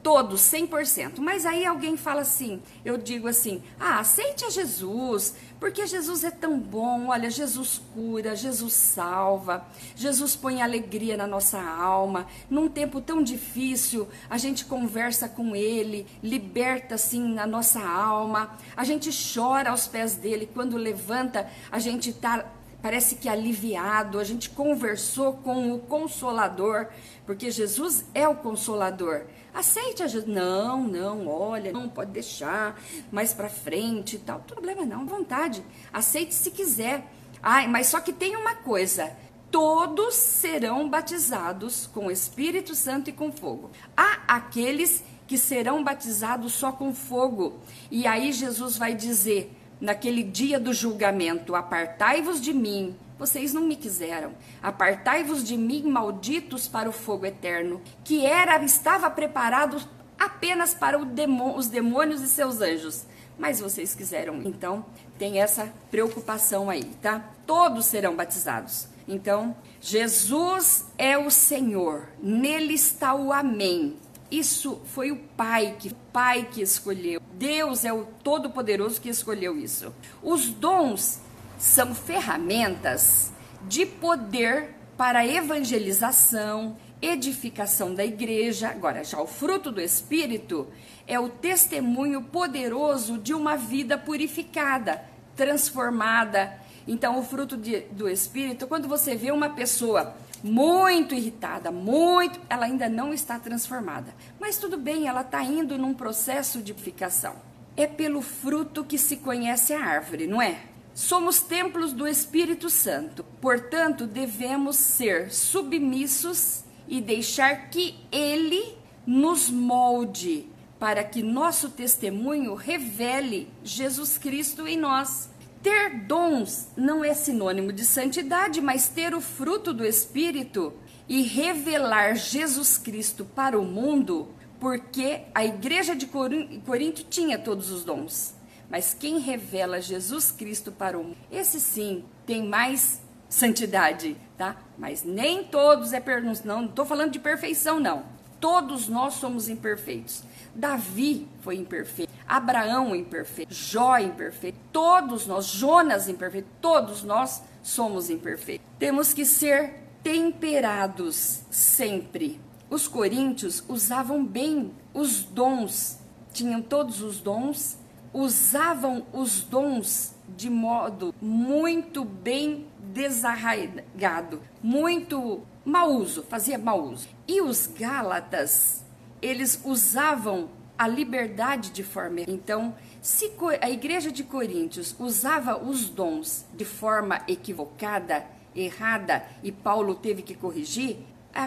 todos, 0.06 0.40
100%. 0.42 1.18
Mas 1.18 1.44
aí 1.44 1.66
alguém 1.66 1.96
fala 1.96 2.20
assim, 2.20 2.62
eu 2.84 2.96
digo 2.96 3.26
assim: 3.26 3.60
"Ah, 3.76 3.98
aceite 3.98 4.44
a 4.44 4.50
Jesus, 4.50 5.34
porque 5.58 5.84
Jesus 5.84 6.22
é 6.22 6.30
tão 6.30 6.60
bom. 6.60 7.08
Olha, 7.08 7.28
Jesus 7.28 7.82
cura, 7.92 8.36
Jesus 8.36 8.72
salva, 8.72 9.66
Jesus 9.96 10.36
põe 10.36 10.62
alegria 10.62 11.16
na 11.16 11.26
nossa 11.26 11.60
alma. 11.60 12.28
Num 12.48 12.68
tempo 12.68 13.00
tão 13.00 13.20
difícil, 13.20 14.06
a 14.30 14.38
gente 14.38 14.64
conversa 14.66 15.28
com 15.28 15.56
ele, 15.56 16.06
liberta 16.22 16.94
assim 16.94 17.34
na 17.34 17.44
nossa 17.44 17.80
alma. 17.80 18.56
A 18.76 18.84
gente 18.84 19.10
chora 19.34 19.70
aos 19.70 19.88
pés 19.88 20.14
dele 20.14 20.48
quando 20.54 20.76
levanta, 20.76 21.50
a 21.68 21.80
gente 21.80 22.12
tá 22.12 22.46
parece 22.80 23.16
que 23.16 23.28
aliviado, 23.28 24.20
a 24.20 24.22
gente 24.22 24.50
conversou 24.50 25.32
com 25.32 25.72
o 25.72 25.80
consolador, 25.80 26.86
porque 27.24 27.50
Jesus 27.50 28.04
é 28.14 28.28
o 28.28 28.36
consolador. 28.36 29.22
Aceite 29.56 30.02
a 30.02 30.06
Jesus. 30.06 30.28
Não, 30.28 30.82
não, 30.82 31.26
olha, 31.26 31.72
não 31.72 31.88
pode 31.88 32.10
deixar 32.10 32.78
mais 33.10 33.32
para 33.32 33.48
frente 33.48 34.16
e 34.16 34.18
tal. 34.18 34.40
Problema 34.40 34.84
não, 34.84 35.06
vontade. 35.06 35.64
Aceite 35.90 36.34
se 36.34 36.50
quiser. 36.50 37.10
Ai, 37.42 37.66
mas 37.66 37.86
só 37.86 37.98
que 37.98 38.12
tem 38.12 38.36
uma 38.36 38.54
coisa. 38.54 39.10
Todos 39.50 40.14
serão 40.14 40.90
batizados 40.90 41.86
com 41.86 42.08
o 42.08 42.10
Espírito 42.10 42.74
Santo 42.74 43.08
e 43.08 43.14
com 43.14 43.32
fogo. 43.32 43.70
Há 43.96 44.18
aqueles 44.28 45.02
que 45.26 45.38
serão 45.38 45.82
batizados 45.82 46.52
só 46.52 46.70
com 46.70 46.92
fogo. 46.92 47.58
E 47.90 48.06
aí 48.06 48.32
Jesus 48.32 48.76
vai 48.76 48.94
dizer: 48.94 49.56
naquele 49.80 50.22
dia 50.22 50.60
do 50.60 50.74
julgamento: 50.74 51.54
Apartai-vos 51.54 52.42
de 52.42 52.52
mim, 52.52 52.94
vocês 53.18 53.52
não 53.52 53.62
me 53.62 53.76
quiseram. 53.76 54.32
Apartai-vos 54.62 55.42
de 55.42 55.56
mim, 55.56 55.82
malditos, 55.84 56.68
para 56.68 56.88
o 56.88 56.92
fogo 56.92 57.26
eterno, 57.26 57.80
que 58.04 58.26
era 58.26 58.62
estava 58.64 59.10
preparado 59.10 59.78
apenas 60.18 60.74
para 60.74 60.98
os 60.98 61.68
demônios 61.68 62.20
e 62.20 62.28
seus 62.28 62.60
anjos. 62.60 63.04
Mas 63.38 63.60
vocês 63.60 63.94
quiseram. 63.94 64.42
Então, 64.42 64.84
tem 65.18 65.40
essa 65.40 65.72
preocupação 65.90 66.70
aí, 66.70 66.84
tá? 67.02 67.30
Todos 67.46 67.86
serão 67.86 68.16
batizados. 68.16 68.88
Então, 69.08 69.56
Jesus 69.80 70.86
é 70.98 71.16
o 71.16 71.30
Senhor. 71.30 72.08
Nele 72.20 72.74
está 72.74 73.14
o 73.14 73.32
amém. 73.32 73.96
Isso 74.30 74.80
foi 74.86 75.12
o 75.12 75.16
Pai 75.36 75.76
que, 75.78 75.88
o 75.88 75.94
Pai 76.12 76.48
que 76.50 76.60
escolheu. 76.60 77.20
Deus 77.34 77.84
é 77.84 77.92
o 77.92 78.06
Todo-Poderoso 78.24 79.00
que 79.00 79.08
escolheu 79.08 79.56
isso. 79.56 79.94
Os 80.22 80.48
dons 80.48 81.20
são 81.58 81.94
ferramentas 81.94 83.32
de 83.62 83.86
poder 83.86 84.74
para 84.96 85.26
evangelização, 85.26 86.76
edificação 87.00 87.94
da 87.94 88.04
igreja. 88.04 88.68
Agora, 88.68 89.04
já 89.04 89.20
o 89.20 89.26
fruto 89.26 89.70
do 89.70 89.80
Espírito 89.80 90.66
é 91.06 91.18
o 91.18 91.28
testemunho 91.28 92.22
poderoso 92.22 93.18
de 93.18 93.34
uma 93.34 93.56
vida 93.56 93.98
purificada, 93.98 95.02
transformada. 95.34 96.58
Então, 96.86 97.18
o 97.18 97.22
fruto 97.22 97.56
de, 97.56 97.80
do 97.92 98.08
Espírito, 98.08 98.66
quando 98.66 98.88
você 98.88 99.14
vê 99.14 99.30
uma 99.30 99.50
pessoa 99.50 100.14
muito 100.42 101.14
irritada, 101.14 101.70
muito, 101.70 102.40
ela 102.48 102.66
ainda 102.66 102.88
não 102.88 103.12
está 103.12 103.38
transformada. 103.38 104.14
Mas 104.40 104.58
tudo 104.58 104.76
bem, 104.76 105.08
ela 105.08 105.22
está 105.22 105.42
indo 105.42 105.76
num 105.76 105.94
processo 105.94 106.62
de 106.62 106.72
purificação. 106.72 107.34
É 107.76 107.86
pelo 107.86 108.22
fruto 108.22 108.84
que 108.84 108.96
se 108.96 109.16
conhece 109.16 109.74
a 109.74 109.84
árvore, 109.84 110.26
não 110.26 110.40
é? 110.40 110.60
Somos 110.96 111.40
templos 111.40 111.92
do 111.92 112.08
Espírito 112.08 112.70
Santo, 112.70 113.22
portanto, 113.38 114.06
devemos 114.06 114.76
ser 114.76 115.30
submissos 115.30 116.64
e 116.88 117.02
deixar 117.02 117.68
que 117.68 117.96
Ele 118.10 118.74
nos 119.06 119.50
molde 119.50 120.48
para 120.78 121.04
que 121.04 121.22
nosso 121.22 121.68
testemunho 121.68 122.54
revele 122.54 123.46
Jesus 123.62 124.16
Cristo 124.16 124.66
em 124.66 124.78
nós. 124.78 125.28
Ter 125.62 126.06
dons 126.06 126.68
não 126.74 127.04
é 127.04 127.12
sinônimo 127.12 127.74
de 127.74 127.84
santidade, 127.84 128.62
mas 128.62 128.88
ter 128.88 129.14
o 129.14 129.20
fruto 129.20 129.74
do 129.74 129.84
Espírito 129.84 130.72
e 131.06 131.20
revelar 131.20 132.16
Jesus 132.16 132.78
Cristo 132.78 133.22
para 133.22 133.60
o 133.60 133.66
mundo, 133.66 134.28
porque 134.58 135.24
a 135.34 135.44
igreja 135.44 135.94
de 135.94 136.06
Corinto 136.06 137.04
tinha 137.04 137.38
todos 137.38 137.70
os 137.70 137.84
dons. 137.84 138.34
Mas 138.70 138.94
quem 138.94 139.18
revela 139.18 139.80
Jesus 139.80 140.30
Cristo 140.30 140.72
para 140.72 140.98
o 140.98 141.04
mundo, 141.04 141.16
esse 141.30 141.60
sim 141.60 142.04
tem 142.26 142.46
mais 142.46 143.00
santidade, 143.28 144.16
tá? 144.36 144.56
Mas 144.76 145.02
nem 145.04 145.44
todos 145.44 145.92
é 145.92 146.00
per... 146.00 146.22
não 146.44 146.66
estou 146.66 146.84
falando 146.84 147.12
de 147.12 147.18
perfeição 147.18 147.78
não. 147.80 148.04
Todos 148.40 148.88
nós 148.88 149.14
somos 149.14 149.48
imperfeitos. 149.48 150.22
Davi 150.54 151.28
foi 151.40 151.56
imperfeito, 151.56 152.12
Abraão 152.26 152.96
imperfeito, 152.96 153.52
Jó 153.52 153.98
imperfeito, 153.98 154.58
todos 154.72 155.26
nós, 155.26 155.46
Jonas 155.46 156.08
imperfeito, 156.08 156.48
todos 156.60 157.02
nós 157.02 157.42
somos 157.62 158.08
imperfeitos. 158.08 158.66
Temos 158.78 159.12
que 159.12 159.24
ser 159.24 159.74
temperados 160.02 161.42
sempre. 161.50 162.40
Os 162.70 162.88
coríntios 162.88 163.62
usavam 163.68 164.24
bem 164.24 164.72
os 164.94 165.22
dons, 165.22 165.98
tinham 166.32 166.62
todos 166.62 167.02
os 167.02 167.20
dons 167.20 167.78
usavam 168.16 169.06
os 169.12 169.42
dons 169.42 170.14
de 170.34 170.48
modo 170.48 171.14
muito 171.20 172.02
bem 172.02 172.66
desarraigado, 172.78 174.40
muito 174.62 175.42
mau 175.62 175.92
uso, 175.92 176.22
fazia 176.22 176.56
mau 176.56 176.82
uso. 176.82 177.06
E 177.28 177.42
os 177.42 177.66
Gálatas, 177.66 178.82
eles 179.20 179.60
usavam 179.62 180.48
a 180.78 180.88
liberdade 180.88 181.70
de 181.70 181.82
forma. 181.82 182.22
Então, 182.26 182.74
se 183.02 183.30
a 183.60 183.68
igreja 183.68 184.10
de 184.10 184.24
Coríntios 184.24 184.96
usava 184.98 185.62
os 185.62 185.90
dons 185.90 186.46
de 186.54 186.64
forma 186.64 187.20
equivocada, 187.28 188.24
errada, 188.54 189.26
e 189.42 189.52
Paulo 189.52 189.94
teve 189.94 190.22
que 190.22 190.34
corrigir, 190.34 190.96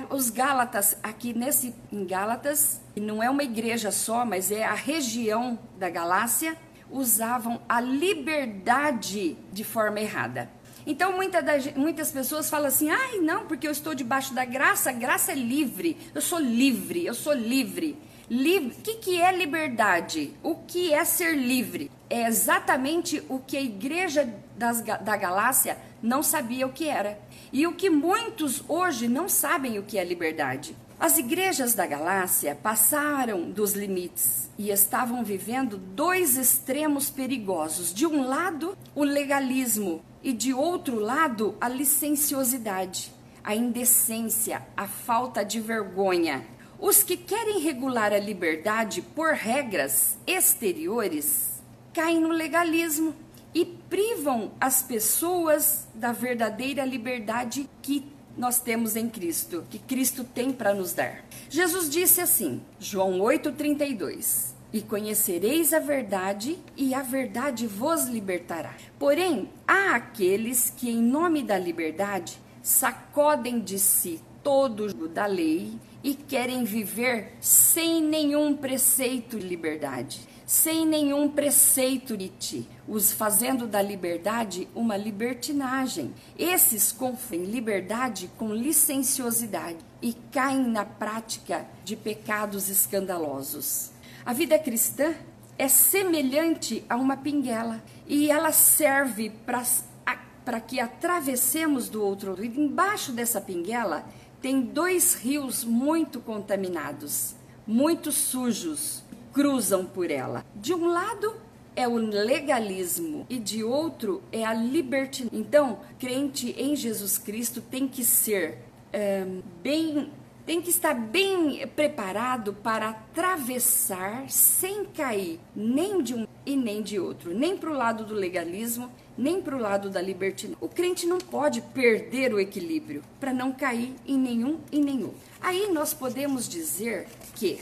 os 0.10 0.30
Gálatas, 0.30 0.98
aqui 1.02 1.34
nesse 1.34 1.74
em 1.92 2.06
Gálatas, 2.06 2.82
não 2.96 3.22
é 3.24 3.30
uma 3.30 3.44
igreja 3.44 3.92
só, 3.92 4.26
mas 4.26 4.52
é 4.52 4.64
a 4.64 4.74
região 4.74 5.58
da 5.78 5.90
Galácia, 5.90 6.56
usavam 6.92 7.62
a 7.68 7.80
liberdade 7.80 9.38
de 9.52 9.64
forma 9.64 10.00
errada. 10.00 10.50
Então 10.86 11.16
muita 11.16 11.42
da, 11.42 11.54
muitas 11.76 12.12
pessoas 12.12 12.50
falam 12.50 12.68
assim: 12.68 12.90
ai, 12.90 13.20
não, 13.20 13.46
porque 13.46 13.68
eu 13.68 13.72
estou 13.72 13.94
debaixo 13.94 14.34
da 14.34 14.46
graça, 14.46 14.90
a 14.90 14.94
graça 14.94 15.32
é 15.32 15.36
livre, 15.36 15.98
eu 16.14 16.22
sou 16.22 16.40
livre, 16.40 17.06
eu 17.06 17.14
sou 17.14 17.34
livre. 17.34 17.98
Livre, 18.30 18.78
o 18.78 18.82
que, 18.82 18.96
que 18.96 19.22
é 19.22 19.36
liberdade? 19.36 20.36
O 20.44 20.54
que 20.54 20.94
é 20.94 21.04
ser 21.04 21.36
livre? 21.36 21.90
É 22.08 22.28
exatamente 22.28 23.24
o 23.28 23.40
que 23.40 23.58
a 23.58 23.62
igreja 23.62 24.32
das, 24.56 24.82
da 24.82 25.18
Galácia 25.18 25.78
não 26.02 26.22
sabia 26.22 26.68
o 26.68 26.72
que 26.72 26.88
era. 26.88 27.20
E 27.52 27.66
o 27.66 27.74
que 27.74 27.90
muitos 27.90 28.64
hoje 28.68 29.08
não 29.08 29.28
sabem 29.28 29.80
o 29.80 29.84
que 29.84 29.98
é 29.98 30.04
liberdade. 30.04 30.76
As 31.00 31.18
igrejas 31.18 31.74
da 31.74 31.88
Galácia 31.88 32.54
passaram 32.54 33.50
dos 33.50 33.74
limites 33.74 34.50
e 34.58 34.70
estavam 34.70 35.24
vivendo 35.24 35.78
dois 35.78 36.38
extremos 36.38 37.10
perigosos. 37.10 37.94
De 37.94 38.06
um 38.06 38.28
lado, 38.28 38.78
o 38.94 39.04
legalismo 39.04 40.04
e 40.22 40.34
de 40.34 40.54
outro 40.54 41.00
lado, 41.00 41.56
a 41.60 41.70
licenciosidade, 41.70 43.12
a 43.44 43.56
indecência, 43.56 44.62
a 44.76 44.88
falta 44.88 45.44
de 45.44 45.60
vergonha. 45.60 46.46
Os 46.80 47.02
que 47.02 47.18
querem 47.18 47.62
regular 47.62 48.14
a 48.14 48.20
liberdade 48.20 49.02
por 49.02 49.34
regras 49.34 50.18
exteriores 50.28 51.62
caem 51.94 52.20
no 52.20 52.30
legalismo 52.30 53.16
e 53.54 53.66
privam 53.66 54.52
as 54.60 54.82
pessoas 54.82 55.88
da 55.94 56.12
verdadeira 56.12 56.86
liberdade 56.86 57.70
que 57.82 58.06
nós 58.38 58.60
temos 58.60 58.96
em 58.96 59.10
Cristo, 59.10 59.66
que 59.70 59.80
Cristo 59.80 60.24
tem 60.24 60.52
para 60.52 60.74
nos 60.74 60.94
dar. 60.94 61.26
Jesus 61.50 61.90
disse 61.90 62.22
assim, 62.22 62.62
João 62.80 63.20
8:32: 63.20 64.54
E 64.72 64.82
conhecereis 64.82 65.74
a 65.74 65.80
verdade, 65.80 66.58
e 66.78 66.94
a 66.94 67.02
verdade 67.02 67.68
vos 67.68 68.06
libertará. 68.06 68.76
Porém, 68.98 69.50
há 69.68 69.96
aqueles 69.96 70.72
que, 70.76 70.90
em 70.90 71.02
nome 71.02 71.44
da 71.44 71.58
liberdade, 71.58 72.40
sacodem 72.62 73.60
de 73.60 73.80
si 73.80 74.22
todo 74.44 74.86
o 74.86 75.08
da 75.08 75.26
lei 75.26 75.74
e 76.04 76.14
querem 76.14 76.64
viver 76.64 77.34
sem 77.42 78.02
nenhum 78.02 78.56
preceito 78.56 79.38
de 79.38 79.46
liberdade, 79.46 80.22
sem 80.50 80.84
nenhum 80.84 81.30
preceito 81.30 82.18
de 82.18 82.28
ti, 82.28 82.68
os 82.88 83.12
fazendo 83.12 83.68
da 83.68 83.84
liberdade 83.84 84.68
uma 84.74 84.98
libertinagem. 84.98 86.12
Esses 86.36 86.92
confundem 86.92 87.46
liberdade 87.46 88.32
com 88.36 88.52
licenciosidade 88.52 89.78
e 90.02 90.12
caem 90.32 90.68
na 90.68 90.84
prática 90.84 91.68
de 91.86 91.96
pecados 91.96 92.68
escandalosos. 92.68 93.92
A 94.26 94.34
vida 94.34 94.58
cristã 94.58 95.14
é 95.56 95.68
semelhante 95.68 96.84
a 96.90 96.96
uma 96.96 97.16
pinguela 97.16 97.80
e 98.08 98.32
ela 98.32 98.52
serve 98.52 99.32
para 99.46 100.60
que 100.62 100.80
atravessemos 100.80 101.90
do 101.90 102.04
outro 102.04 102.32
lado. 102.32 102.44
Embaixo 102.44 103.12
dessa 103.12 103.40
pinguela 103.40 104.04
tem 104.42 104.62
dois 104.62 105.14
rios 105.14 105.64
muito 105.64 106.20
contaminados, 106.20 107.36
muito 107.68 108.12
sujos, 108.12 109.04
cruzam 109.40 109.86
por 109.86 110.12
ela. 110.12 110.46
De 110.54 110.74
um 110.74 110.86
lado 110.86 111.34
é 111.74 111.88
o 111.88 111.96
legalismo 111.96 113.26
e 113.30 113.40
de 113.40 113.64
outro 113.64 114.22
é 114.34 114.44
a 114.44 114.54
libertinagem. 114.54 115.40
Então, 115.40 115.80
crente 115.98 116.54
em 116.58 116.76
Jesus 116.76 117.18
Cristo 117.18 117.62
tem 117.62 117.88
que 117.88 118.04
ser 118.04 118.58
é, 118.92 119.26
bem, 119.64 120.12
tem 120.46 120.62
que 120.62 120.70
estar 120.70 120.94
bem 120.94 121.66
preparado 121.74 122.52
para 122.52 122.90
atravessar 122.90 124.30
sem 124.30 124.84
cair 124.84 125.40
nem 125.56 126.04
de 126.04 126.16
um 126.16 126.28
e 126.46 126.58
nem 126.58 126.82
de 126.82 127.00
outro, 127.00 127.34
nem 127.34 127.58
para 127.58 127.72
o 127.72 127.74
lado 127.74 128.04
do 128.04 128.14
legalismo 128.14 128.92
nem 129.18 129.42
para 129.42 129.56
o 129.56 129.60
lado 129.60 129.90
da 129.90 130.02
libertinagem. 130.02 130.58
O 130.62 130.70
crente 130.70 131.06
não 131.06 131.18
pode 131.18 131.62
perder 131.62 132.34
o 132.34 132.40
equilíbrio 132.40 133.04
para 133.20 133.34
não 133.34 133.52
cair 133.52 133.94
em 134.08 134.18
nenhum 134.18 134.60
e 134.72 134.80
nenhum. 134.80 135.14
Aí 135.42 135.70
nós 135.74 135.94
podemos 135.94 136.48
dizer 136.48 137.06
que 137.36 137.60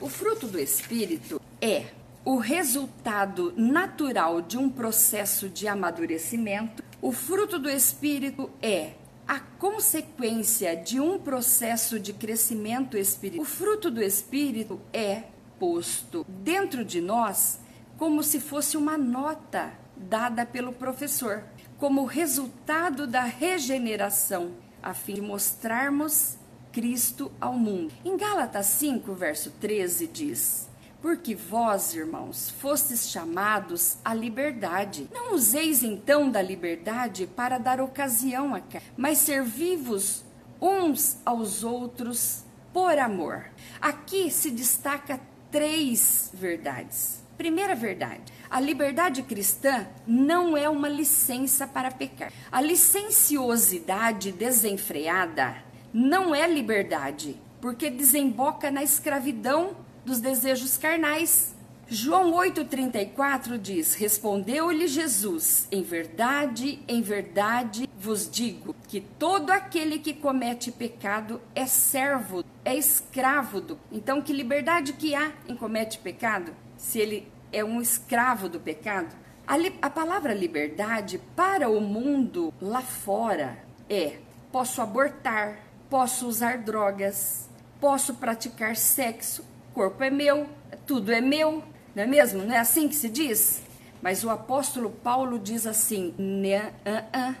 o 0.00 0.08
fruto 0.08 0.46
do 0.46 0.58
Espírito 0.58 1.40
é 1.60 1.86
o 2.24 2.36
resultado 2.36 3.52
natural 3.56 4.42
de 4.42 4.58
um 4.58 4.68
processo 4.68 5.48
de 5.48 5.68
amadurecimento. 5.68 6.82
O 7.00 7.12
fruto 7.12 7.58
do 7.58 7.70
Espírito 7.70 8.50
é 8.60 8.92
a 9.26 9.40
consequência 9.40 10.76
de 10.76 11.00
um 11.00 11.18
processo 11.18 11.98
de 11.98 12.12
crescimento 12.12 12.96
espiritual. 12.96 13.42
O 13.42 13.48
fruto 13.48 13.90
do 13.90 14.02
Espírito 14.02 14.80
é 14.92 15.24
posto 15.58 16.24
dentro 16.28 16.84
de 16.84 17.00
nós 17.00 17.60
como 17.96 18.22
se 18.22 18.38
fosse 18.40 18.76
uma 18.76 18.98
nota 18.98 19.72
dada 19.96 20.44
pelo 20.44 20.72
professor, 20.72 21.42
como 21.78 22.04
resultado 22.04 23.06
da 23.06 23.22
regeneração, 23.22 24.52
a 24.82 24.92
fim 24.92 25.14
de 25.14 25.22
mostrarmos 25.22 26.36
Cristo 26.76 27.32
ao 27.40 27.54
mundo. 27.54 27.90
Em 28.04 28.18
Gálatas 28.18 28.66
5, 28.66 29.14
verso 29.14 29.50
13 29.52 30.06
diz: 30.08 30.68
Porque 31.00 31.34
vós, 31.34 31.94
irmãos, 31.94 32.50
fostes 32.50 33.08
chamados 33.08 33.96
à 34.04 34.12
liberdade. 34.12 35.08
Não 35.10 35.32
useis 35.32 35.82
então 35.82 36.30
da 36.30 36.42
liberdade 36.42 37.26
para 37.34 37.56
dar 37.56 37.80
ocasião 37.80 38.54
a 38.54 38.60
cá, 38.60 38.82
mas 38.94 39.16
servi-vos 39.16 40.22
uns 40.60 41.16
aos 41.24 41.64
outros 41.64 42.44
por 42.74 42.98
amor. 42.98 43.46
Aqui 43.80 44.30
se 44.30 44.50
destaca 44.50 45.18
três 45.50 46.30
verdades. 46.34 47.24
Primeira 47.38 47.74
verdade: 47.74 48.30
a 48.50 48.60
liberdade 48.60 49.22
cristã 49.22 49.86
não 50.06 50.54
é 50.54 50.68
uma 50.68 50.90
licença 50.90 51.66
para 51.66 51.90
pecar. 51.90 52.30
A 52.52 52.60
licenciosidade 52.60 54.30
desenfreada 54.30 55.64
não 55.96 56.34
é 56.34 56.46
liberdade, 56.46 57.40
porque 57.58 57.88
desemboca 57.88 58.70
na 58.70 58.82
escravidão 58.82 59.74
dos 60.04 60.20
desejos 60.20 60.76
carnais. 60.76 61.54
João 61.88 62.32
8,34 62.32 63.56
diz: 63.56 63.94
Respondeu-lhe 63.94 64.88
Jesus: 64.88 65.66
Em 65.72 65.82
verdade, 65.82 66.80
em 66.86 67.00
verdade 67.00 67.88
vos 67.98 68.30
digo 68.30 68.76
que 68.86 69.00
todo 69.00 69.50
aquele 69.50 69.98
que 69.98 70.12
comete 70.12 70.70
pecado 70.70 71.40
é 71.54 71.64
servo, 71.64 72.44
é 72.62 72.76
escravo 72.76 73.62
do. 73.62 73.78
Então, 73.90 74.20
que 74.20 74.34
liberdade 74.34 74.92
que 74.92 75.14
há 75.14 75.32
em 75.48 75.56
comete 75.56 75.98
pecado? 75.98 76.52
Se 76.76 76.98
ele 76.98 77.26
é 77.50 77.64
um 77.64 77.80
escravo 77.80 78.50
do 78.50 78.60
pecado? 78.60 79.16
A, 79.46 79.54
a 79.80 79.88
palavra 79.88 80.34
liberdade 80.34 81.18
para 81.34 81.70
o 81.70 81.80
mundo 81.80 82.52
lá 82.60 82.82
fora 82.82 83.56
é: 83.88 84.18
posso 84.52 84.82
abortar, 84.82 85.65
posso 85.88 86.26
usar 86.26 86.58
drogas, 86.58 87.48
posso 87.80 88.14
praticar 88.14 88.76
sexo, 88.76 89.44
corpo 89.72 90.02
é 90.02 90.10
meu, 90.10 90.48
tudo 90.86 91.12
é 91.12 91.20
meu, 91.20 91.62
não 91.94 92.02
é 92.02 92.06
mesmo? 92.06 92.42
Não 92.44 92.54
é 92.54 92.58
assim 92.58 92.88
que 92.88 92.94
se 92.94 93.08
diz? 93.08 93.62
Mas 94.02 94.22
o 94.22 94.30
apóstolo 94.30 94.90
Paulo 94.90 95.38
diz 95.38 95.66
assim: 95.66 96.14